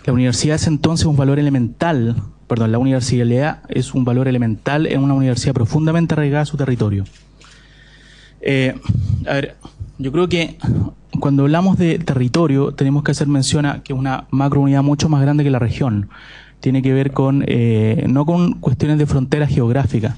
[0.05, 2.15] La universidad es entonces un valor elemental,
[2.47, 7.03] perdón, la universidad es un valor elemental en una universidad profundamente arraigada a su territorio.
[8.39, 8.79] Eh,
[9.27, 9.57] a ver,
[9.97, 10.57] yo creo que
[11.19, 15.21] cuando hablamos de territorio tenemos que hacer mención a que es una macrounidad mucho más
[15.21, 16.09] grande que la región.
[16.61, 20.15] Tiene que ver con, eh, no con cuestiones de fronteras geográficas,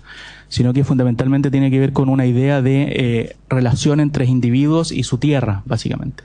[0.49, 5.03] sino que fundamentalmente tiene que ver con una idea de eh, relación entre individuos y
[5.03, 6.23] su tierra, básicamente.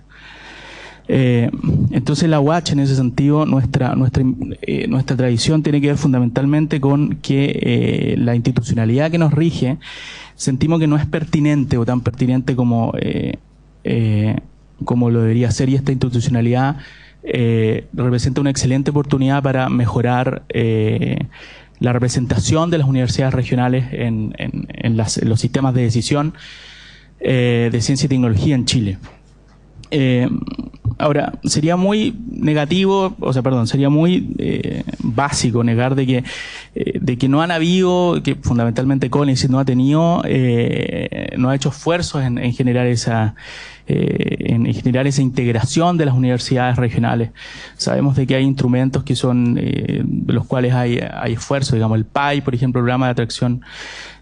[1.07, 1.51] Eh,
[1.91, 4.25] entonces la UACH en ese sentido, nuestra, nuestra,
[4.62, 9.77] eh, nuestra tradición tiene que ver fundamentalmente con que la institucionalidad que nos rige,
[10.35, 12.95] sentimos que no es pertinente o tan pertinente como,
[14.85, 16.79] como lo debería ser y esta institucionalidad
[17.93, 20.45] representa una excelente oportunidad para mejorar
[21.85, 24.35] la representación de las universidades regionales en,
[24.97, 26.35] los sistemas de decisión
[27.20, 28.99] eh, de ciencia y tecnología en Chile.
[29.91, 30.28] Eh,
[30.99, 36.24] ahora, sería muy negativo, o sea, perdón, sería muy eh, básico negar de que,
[36.74, 41.55] eh, de que no han habido, que fundamentalmente CONICET no ha tenido, eh, no ha
[41.55, 43.35] hecho esfuerzos en, en generar esa,
[43.87, 47.32] en generar esa integración de las universidades regionales.
[47.76, 52.07] Sabemos de que hay instrumentos que son, de los cuales hay, hay esfuerzo, digamos, el
[52.07, 53.61] PAI, por ejemplo, el programa de atracción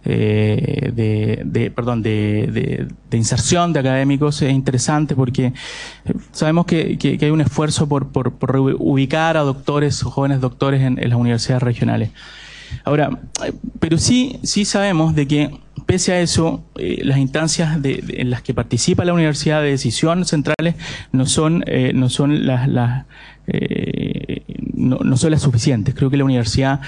[0.02, 5.52] de, perdón, de, inserción de académicos es interesante porque
[6.32, 11.18] sabemos que, hay un esfuerzo por, por, ubicar a doctores o jóvenes doctores en, las
[11.18, 12.10] universidades regionales.
[12.84, 13.10] Ahora,
[13.80, 15.50] pero sí, sí sabemos de que
[15.86, 20.74] pese a eso, eh, las instancias en las que participa la universidad de decisión centrales
[21.12, 23.04] no son, eh, no son las, las
[23.46, 24.42] eh,
[24.74, 25.94] no, son las suficientes.
[25.94, 26.80] Creo que la universidad,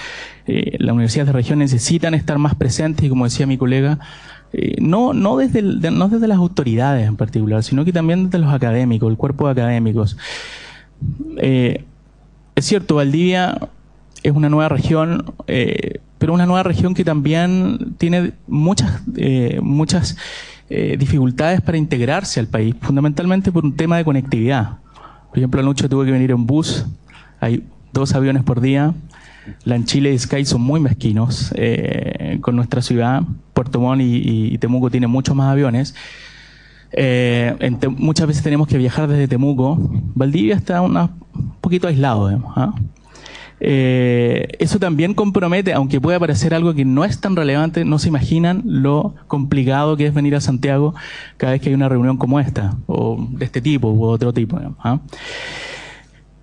[0.47, 3.99] las universidades de región necesitan estar más presentes y como decía mi colega,
[4.57, 8.53] eh, no, no, desde no desde las autoridades en particular, sino que también desde los
[8.53, 10.17] académicos, el cuerpo de académicos.
[11.37, 11.85] es
[12.65, 13.59] cierto, Valdivia
[14.23, 15.25] es una nueva región,
[16.19, 19.03] pero una nueva región que también tiene muchas,
[19.61, 20.17] muchas
[20.69, 24.79] dificultades para integrarse al país, fundamentalmente por un tema de conectividad.
[25.29, 26.87] Por ejemplo, anoche tuve que venir en bus,
[27.41, 28.95] hay dos aviones por día.
[29.65, 33.23] La en Chile y Sky son muy mezquinos eh, con nuestra ciudad.
[33.53, 35.95] Puerto Montt y, Temuco tienen muchos más aviones.
[36.93, 37.57] Eh,
[37.97, 39.77] muchas veces tenemos que viajar desde Temuco.
[40.15, 41.11] Valdivia está un
[41.61, 42.75] poquito aislado, ¿ah?
[43.61, 48.09] Eh, eso también compromete, aunque pueda parecer algo que no es tan relevante, no se
[48.09, 50.95] imaginan lo complicado que es venir a Santiago
[51.39, 54.61] cada vez que hay una reunión como esta, o de este tipo, u otro tipo.
[54.81, 55.01] ¿ah?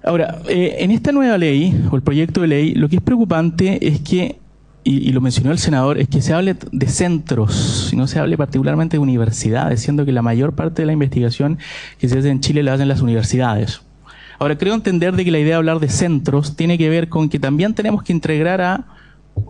[0.04, 3.88] Ahora, eh, en esta nueva ley, o el proyecto de ley, lo que es preocupante
[3.88, 4.40] es que,
[4.84, 8.36] y, lo mencionó el senador, es que se hable de centros, y no se hable
[8.36, 11.60] particularmente de universidades, siendo que la mayor parte de la investigación
[12.00, 13.82] que se hace en Chile la hacen las universidades.
[14.40, 17.30] Ahora, creo entender de que la idea de hablar de centros tiene que ver con
[17.30, 18.88] que también tenemos que integrar a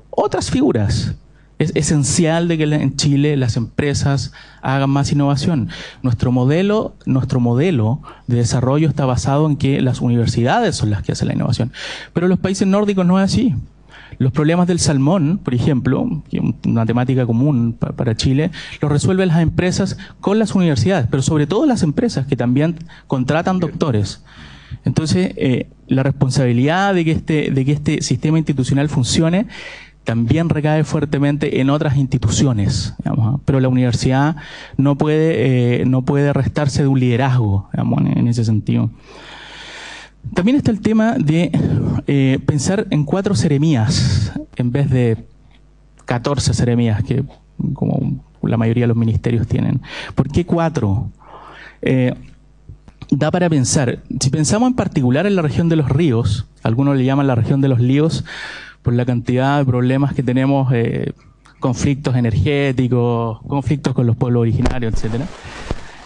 [0.09, 1.15] otras figuras.
[1.61, 4.33] Es esencial de que en Chile las empresas
[4.63, 5.69] hagan más innovación.
[6.01, 11.11] Nuestro modelo, nuestro modelo de desarrollo está basado en que las universidades son las que
[11.11, 11.71] hacen la innovación.
[12.13, 13.53] Pero los países nórdicos no es así.
[14.17, 16.23] Los problemas del salmón, por ejemplo,
[16.65, 18.49] una temática común para Chile,
[18.81, 23.59] los resuelven las empresas con las universidades, pero sobre todo las empresas que también contratan
[23.59, 24.23] doctores.
[24.83, 29.45] Entonces, eh, la responsabilidad de que, este, de que este sistema institucional funcione
[30.03, 33.37] también recae fuertemente en otras instituciones, ¿ah?
[33.45, 34.35] pero la universidad
[34.77, 38.89] no puede, eh, no puede restarse de un liderazgo en, ese sentido.
[40.33, 41.51] También está el tema de
[42.07, 45.25] eh, pensar en cuatro seremías en vez de
[46.05, 47.23] 14 seremías que
[47.73, 49.81] como la mayoría de los ministerios tienen.
[50.15, 51.09] ¿Por qué cuatro?
[53.11, 53.99] da para pensar.
[54.19, 57.59] Si pensamos en particular en la región de los ríos, algunos le llaman la región
[57.61, 58.23] de los líos
[58.81, 61.13] por la cantidad de problemas que tenemos, eh,
[61.59, 65.21] conflictos energéticos, conflictos con los pueblos originarios, etc.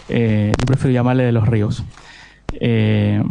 [0.08, 1.84] Eh, yo prefiero llamarle de los ríos.
[2.60, 3.22] Eh,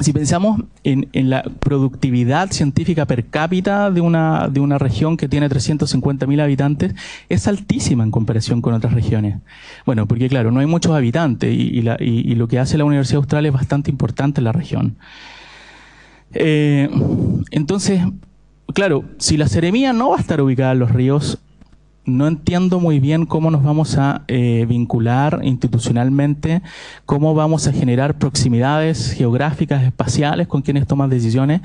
[0.00, 5.48] si pensamos en, la productividad científica per cápita de una, de una región que tiene
[5.48, 6.94] 350.000 habitantes,
[7.28, 9.36] es altísima en comparación con otras regiones.
[9.86, 13.52] Bueno, porque claro, no hay muchos habitantes y, lo que hace la Universidad Austral es
[13.52, 14.96] bastante importante en la región.
[16.34, 16.88] Eh,
[17.50, 18.02] entonces,
[18.74, 21.38] claro, si la seremía no va a estar ubicada en los ríos,
[22.04, 26.62] no entiendo muy bien cómo nos vamos a eh, vincular institucionalmente,
[27.06, 31.60] cómo vamos a generar proximidades geográficas, espaciales con quienes toman decisiones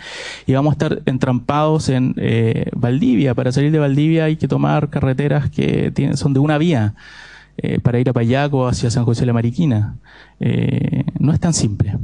[0.45, 3.33] y vamos a estar entrampados en eh, Valdivia.
[3.33, 6.93] Para salir de Valdivia hay que tomar carreteras que tienen, son de una vía
[7.57, 9.97] eh, para ir a Payaco hacia San José de la Mariquina.
[11.19, 11.95] no es tan simple.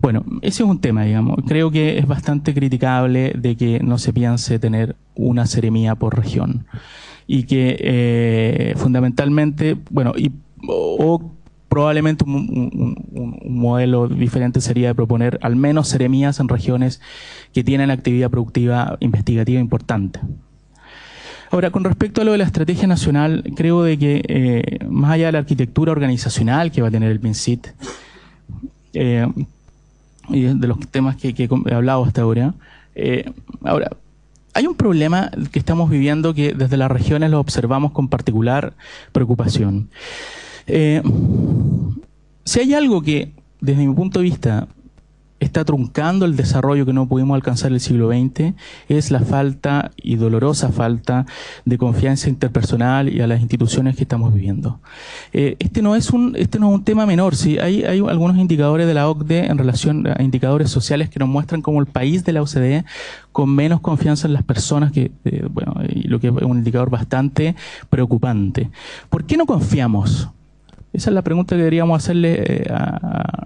[0.00, 1.38] Bueno, ese es un tema, digamos.
[1.46, 6.66] Creo que es bastante criticable de que no se piense tener una seremía por región
[7.26, 10.32] y que eh, fundamentalmente, bueno, y,
[10.66, 11.32] o,
[11.68, 12.96] probablemente un,
[13.44, 17.00] modelo diferente sería de proponer al menos seremías en regiones
[17.52, 20.18] que tienen actividad productiva investigativa importante.
[21.52, 25.26] Ahora, con respecto a lo de la estrategia nacional, creo de que eh, más allá
[25.26, 27.68] de la arquitectura organizacional que va a tener el MINSIT,
[28.94, 29.26] eh,
[30.30, 32.54] y de los temas que, he hablado hasta ahora,
[33.64, 33.90] ahora,
[34.54, 38.74] hay un problema que estamos viviendo que desde las regiones lo observamos con particular
[39.12, 39.88] preocupación.
[40.66, 41.02] Eh,
[42.44, 44.68] si hay algo que, desde mi punto de vista,
[45.40, 48.54] está truncando el desarrollo que no pudimos alcanzar el siglo XX
[48.88, 51.26] es la falta y dolorosa falta
[51.64, 54.80] de confianza interpersonal y a las instituciones que estamos viviendo.
[55.32, 58.36] Eh, este no es un este no es un tema menor, sí hay, hay algunos
[58.36, 62.24] indicadores de la OCDE en relación a indicadores sociales que nos muestran como el país
[62.24, 62.84] de la OCDE
[63.32, 65.74] con menos confianza en las personas que eh, bueno,
[66.04, 67.54] lo que es un indicador bastante
[67.88, 68.70] preocupante.
[69.08, 70.28] ¿Por qué no confiamos?
[70.92, 73.40] Esa es la pregunta que deberíamos hacerle eh, a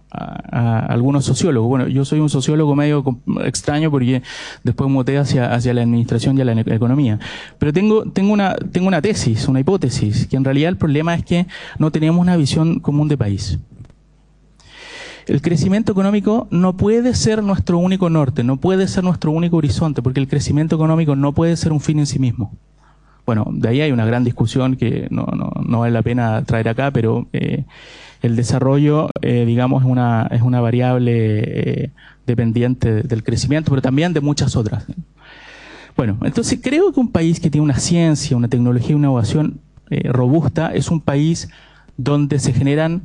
[0.95, 1.69] algunos sociólogos.
[1.69, 3.05] Bueno, yo soy un sociólogo medio
[3.45, 4.23] extraño porque
[4.63, 7.19] después muté hacia, hacia la administración y a la economía.
[7.59, 11.25] Pero tengo, tengo, una, tengo una tesis, una hipótesis, que en realidad el problema es
[11.25, 11.47] que
[11.79, 13.59] no tenemos una visión común de país.
[15.27, 20.03] El crecimiento económico no puede ser nuestro único norte, no puede ser nuestro único horizonte,
[20.03, 22.53] porque el crecimiento económico no puede ser un fin en sí mismo.
[23.27, 26.68] Bueno, de ahí hay una gran discusión que no, no, no vale la pena traer
[26.68, 27.64] acá, pero eh,
[28.22, 31.12] el desarrollo, eh, digamos, es una, es una variable
[31.85, 31.91] eh,
[32.27, 34.85] dependiente del crecimiento, pero también de muchas otras.
[35.97, 39.61] Bueno, entonces creo que un país que tiene una ciencia, una tecnología una innovación
[39.91, 41.49] robusta es un país
[41.97, 43.03] donde se generan,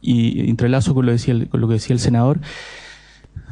[0.00, 2.40] y entrelazo con lo, decía con lo que decía el senador,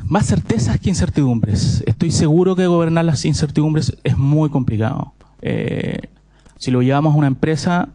[0.05, 1.85] más certezas que incertidumbres.
[1.87, 5.13] Estoy seguro que gobernar las incertidumbres es muy complicado.
[5.43, 6.09] Eh,
[6.59, 7.89] si lo llevamos a una empresa,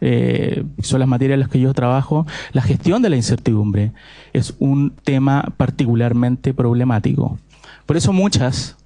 [0.00, 3.92] eh, son las materias en las que yo trabajo, la gestión de la incertidumbre
[4.32, 7.38] es un tema particularmente problemático.
[7.86, 8.76] Por eso muchas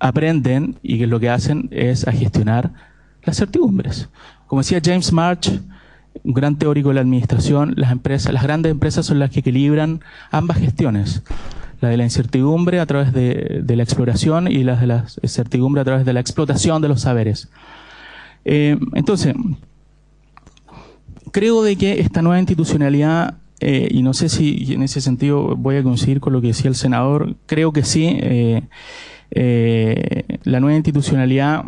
[0.00, 2.72] aprenden y lo que hacen es a gestionar
[3.24, 4.08] las certidumbres.
[4.46, 5.60] Como decía James March,
[6.24, 10.00] un gran teórico de la administración, las empresas, las grandes empresas son las que equilibran
[10.30, 11.22] ambas gestiones
[11.80, 15.84] la de la incertidumbre a través de, la exploración y las de la incertidumbre a
[15.84, 17.48] través de la explotación de los saberes.
[18.44, 19.34] Eh, entonces,
[21.30, 25.76] creo de que esta nueva institucionalidad, eh, y no sé si en ese sentido voy
[25.76, 28.62] a coincidir con lo que decía el senador, creo que sí, eh,
[30.44, 31.64] la nueva institucionalidad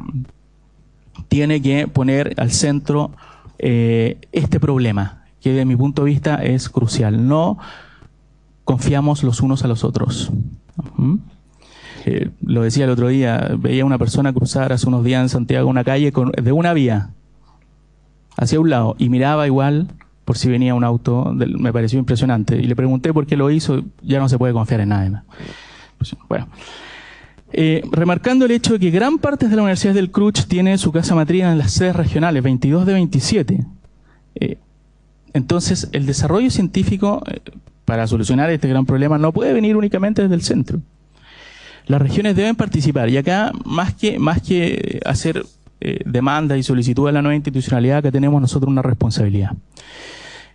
[1.29, 3.13] tiene que poner al centro
[3.59, 7.29] este problema, que de mi punto de vista es crucial.
[7.29, 7.59] No
[8.71, 10.31] confiamos los unos a los otros.
[12.07, 15.68] Eh, lo decía el otro día, veía una persona cruzar hace unos días en Santiago
[15.68, 17.11] una calle de una vía
[18.37, 19.89] hacia un lado y miraba igual
[20.25, 22.59] por si venía un auto, me pareció impresionante.
[22.59, 25.25] Y le pregunté por qué lo hizo, ya no se puede confiar en nadie más.
[25.99, 26.47] Pues, bueno.
[27.53, 30.93] Eh, remarcando el hecho de que gran parte de la Universidad del Cruch tiene su
[30.93, 33.66] casa matriz en las sedes regionales, 22 de 27.
[34.37, 34.59] Eh,
[35.33, 37.25] entonces, el desarrollo científico
[37.91, 40.80] para solucionar este gran problema no puede venir únicamente desde el centro.
[41.86, 45.45] Las regiones deben participar y acá más que, más que hacer
[45.80, 49.57] eh, demanda y solicitud de la nueva institucionalidad, que tenemos nosotros una responsabilidad.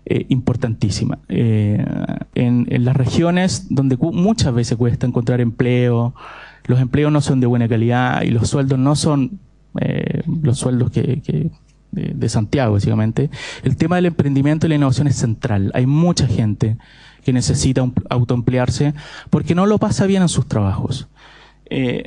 [0.06, 1.20] Eh, importantísima.
[1.28, 1.86] Eh,
[2.36, 6.16] en, las regiones donde muchas veces cuesta encontrar empleo,
[6.68, 9.42] los empleos no son de buena calidad y los sueldos no son
[10.26, 11.52] los sueldos que,
[11.92, 13.30] de, Santiago, básicamente,
[13.64, 15.72] el tema del emprendimiento y la innovación es central.
[15.74, 16.78] Hay mucha gente
[17.26, 18.94] que necesita autoemplearse
[19.30, 21.10] porque no lo pasa bien en sus trabajos.
[21.68, 22.04] Eh,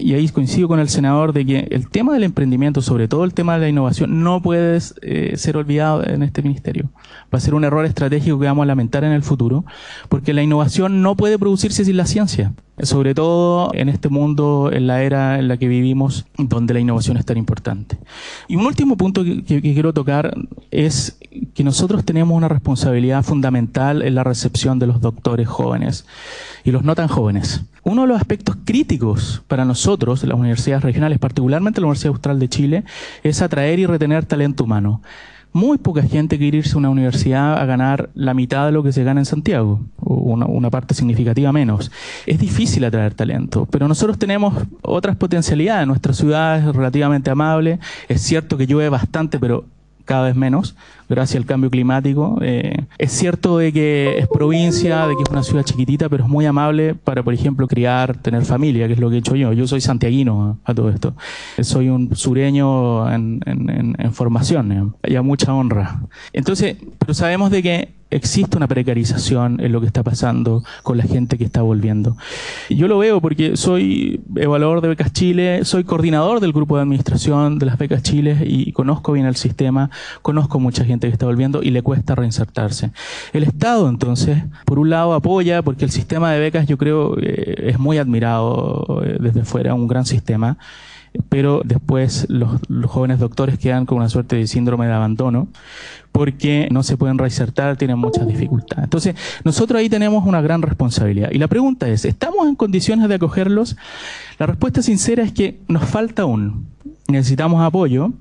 [0.00, 3.34] y ahí coincido con el senador de que el tema del emprendimiento, sobre todo el
[3.34, 6.90] tema de la innovación, no puede eh, ser olvidado en este ministerio.
[7.32, 9.64] Va a ser un error estratégico que vamos a lamentar en el futuro,
[10.08, 12.52] porque la innovación no puede producirse sin la ciencia,
[12.82, 17.16] sobre todo en este mundo, en la era en la que vivimos, donde la innovación
[17.16, 17.98] es tan importante.
[18.48, 20.34] Y un último punto que quiero tocar
[20.72, 21.16] es
[21.54, 26.06] que nosotros tenemos una responsabilidad fundamental en la recepción de los doctores jóvenes
[26.64, 27.62] y los no tan jóvenes.
[27.82, 32.48] Uno de los aspectos críticos para nosotros, las universidades regionales, particularmente la Universidad Austral de
[32.48, 32.84] Chile,
[33.22, 35.00] es atraer y retener talento humano.
[35.52, 38.92] Muy poca gente quiere irse a una universidad a ganar la mitad de lo que
[38.92, 41.90] se gana en Santiago, o una, parte significativa menos.
[42.26, 45.86] Es difícil atraer talento, pero nosotros tenemos otras potencialidades.
[45.86, 47.78] Nuestra ciudad es relativamente amable.
[48.06, 49.64] Es cierto que llueve bastante, pero
[50.04, 50.76] cada vez menos
[51.08, 52.38] gracias al cambio climático.
[52.42, 56.30] Eh, es cierto de que es provincia, de que es una ciudad chiquitita, pero es
[56.30, 59.52] muy amable para, por ejemplo, criar, tener familia, que es lo que he hecho yo.
[59.52, 61.14] Yo soy santiaguino a todo esto.
[61.60, 63.42] Soy un sureño en,
[64.12, 66.00] formación y a mucha honra.
[66.32, 71.04] Entonces, pero sabemos de que existe una precarización en lo que está pasando con la
[71.04, 72.16] gente que está volviendo.
[72.70, 77.58] Yo lo veo porque soy evaluador de Becas Chile, soy coordinador del grupo de administración
[77.58, 79.90] de las Becas Chile y conozco bien el sistema,
[80.22, 82.90] conozco mucha gente que está volviendo y le cuesta reinsertarse.
[83.32, 87.68] El Estado, entonces, por un lado apoya, porque el sistema de becas yo creo eh,
[87.68, 90.58] es muy admirado eh, desde fuera, un gran sistema,
[91.28, 95.48] pero después los, jóvenes doctores quedan con una suerte de síndrome de abandono
[96.12, 98.84] porque no se pueden reinsertar, tienen muchas dificultades.
[98.84, 99.14] Entonces,
[99.44, 101.30] nosotros ahí tenemos una gran responsabilidad.
[101.30, 103.76] Y la pregunta es, ¿estamos en condiciones de acogerlos?
[104.38, 106.66] La respuesta sincera es que nos falta aún
[107.08, 108.12] necesitamos apoyo,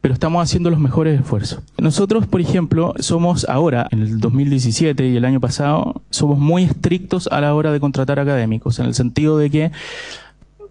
[0.00, 1.60] pero estamos haciendo los mejores esfuerzos.
[1.78, 7.28] Nosotros, por ejemplo, somos ahora, en el 2017 y el año pasado, somos muy estrictos
[7.28, 9.72] a la hora de contratar académicos, en el sentido de que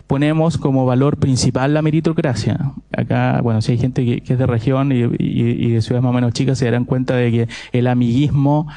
[0.08, 2.74] ponemos como valor principal la meritocracia.
[2.96, 6.34] Acá, bueno, si hay gente que, es de región y, de ciudades más o menos
[6.34, 8.68] chicas, se darán cuenta de que el amiguismo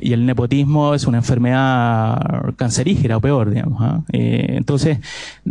[0.00, 3.82] y el nepotismo es una enfermedad cancerígena o peor, digamos.
[3.82, 4.02] ¿ah?
[4.12, 4.98] Eh, entonces,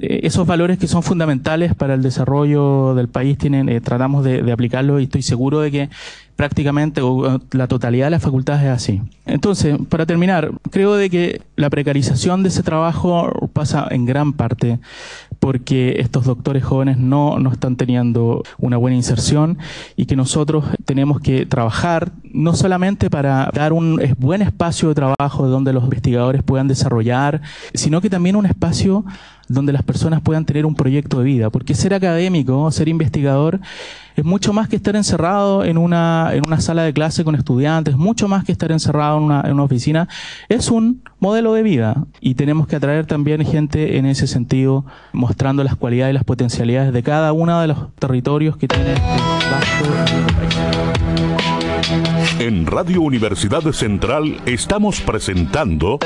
[0.01, 4.51] eh, esos valores que son fundamentales para el desarrollo del país, tienen, eh, tratamos de
[4.51, 5.89] aplicarlos y estoy seguro de que
[6.35, 9.01] prácticamente o la totalidad de las facultades es así.
[9.25, 14.79] Entonces, para terminar, creo de que la precarización de ese trabajo pasa en gran parte
[15.43, 19.57] porque estos doctores jóvenes no, no están teniendo una buena inserción
[19.97, 25.49] y que nosotros tenemos que trabajar no solamente para dar un buen espacio de trabajo
[25.49, 27.41] donde los investigadores puedan desarrollar,
[27.73, 29.03] sino que también un espacio
[29.49, 33.59] donde las personas puedan tener un proyecto de vida, porque ser académico, ser investigador,
[34.15, 37.95] es mucho más que estar encerrado en una, en una sala de clase con estudiantes,
[37.95, 40.07] mucho más que estar encerrado en una, oficina,
[40.49, 44.85] es un modelo de vida y tenemos que atraer también gente en ese sentido,
[45.63, 49.03] las cualidades y las potencialidades de cada uno de los territorios que tiene este
[52.39, 55.99] En Radio Universidad Central estamos presentando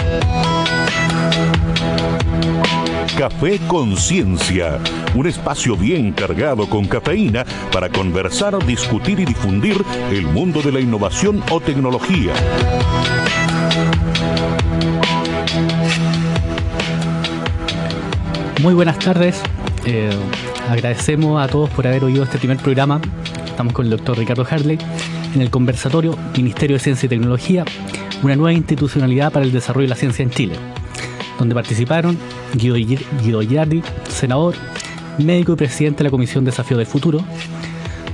[3.15, 4.79] Café Conciencia,
[5.13, 10.79] un espacio bien cargado con cafeína para conversar, discutir y difundir el mundo de la
[10.79, 12.33] innovación o tecnología.
[18.61, 19.41] Muy buenas tardes.
[19.85, 20.09] Eh,
[20.69, 23.01] agradecemos a todos por haber oído este primer programa.
[23.45, 24.77] Estamos con el doctor Ricardo Harley
[25.33, 27.65] en el conversatorio Ministerio de Ciencia y Tecnología,
[28.23, 30.55] una nueva institucionalidad para el desarrollo de la ciencia en Chile
[31.37, 32.17] donde participaron
[32.53, 32.75] Guido,
[33.23, 33.41] Guido
[34.09, 34.55] senador,
[35.17, 37.23] médico y presidente de la Comisión Desafío del Futuro,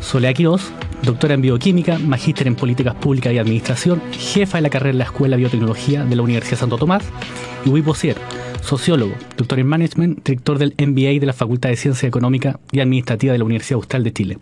[0.01, 0.71] Soledad Quiroz,
[1.01, 5.03] doctora en bioquímica, magíster en políticas públicas y administración, jefa de la carrera de la
[5.05, 7.03] Escuela de Biotecnología de la Universidad Santo Tomás,
[7.65, 8.17] y Luis Bossier,
[8.63, 13.33] sociólogo, doctor en management, director del MBA de la Facultad de Ciencia Económica y Administrativa
[13.33, 14.37] de la Universidad Austral de Chile.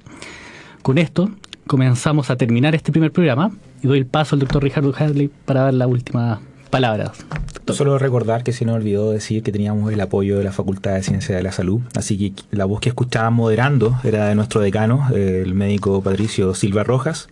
[0.82, 1.32] Con esto
[1.68, 3.52] comenzamos a terminar este primer programa
[3.84, 7.26] y doy el paso al doctor Ricardo Hadley para dar la última palabras.
[7.68, 11.04] Solo recordar que se nos olvidó decir que teníamos el apoyo de la Facultad de
[11.04, 15.08] Ciencia de la Salud, así que la voz que escuchábamos moderando era de nuestro decano,
[15.14, 17.30] el médico Patricio Silva Rojas.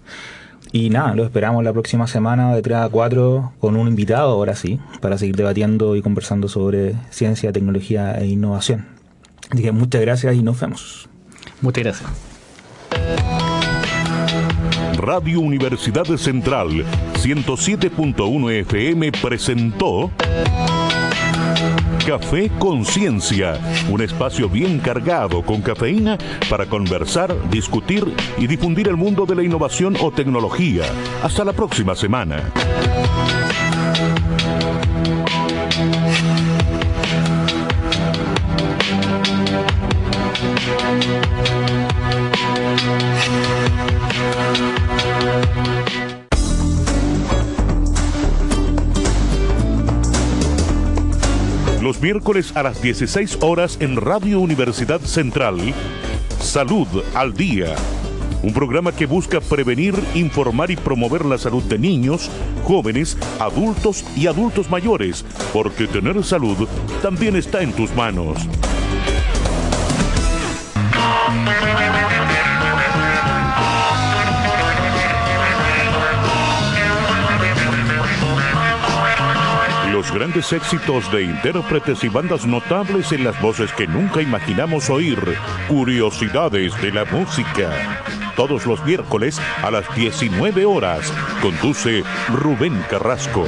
[0.71, 4.55] Y nada, lo esperamos la próxima semana de 3 a 4 con un invitado, ahora
[4.55, 8.85] sí, para seguir debatiendo y conversando sobre ciencia, tecnología e innovación.
[9.49, 11.09] Así que muchas gracias y nos vemos.
[11.61, 12.09] Muchas gracias.
[14.97, 16.85] Radio Universidad Central
[17.15, 20.11] 107.1 FM presentó
[22.09, 26.17] Café Conciencia, un espacio bien cargado con cafeína
[26.49, 28.03] para conversar, discutir
[28.39, 30.85] y difundir el mundo de la innovación o tecnología.
[31.21, 32.51] Hasta la próxima semana.
[51.89, 55.57] Los miércoles a las 16 horas en Radio Universidad Central,
[56.39, 57.73] Salud al Día.
[58.43, 62.29] Un programa que busca prevenir, informar y promover la salud de niños,
[62.63, 66.67] jóvenes, adultos y adultos mayores, porque tener salud
[67.01, 68.37] también está en tus manos.
[79.99, 85.19] Los grandes éxitos de intérpretes y bandas notables en las voces que nunca imaginamos oír.
[85.67, 87.69] Curiosidades de la música.
[88.37, 91.11] Todos los miércoles a las 19 horas.
[91.41, 93.43] Conduce Rubén Carrasco.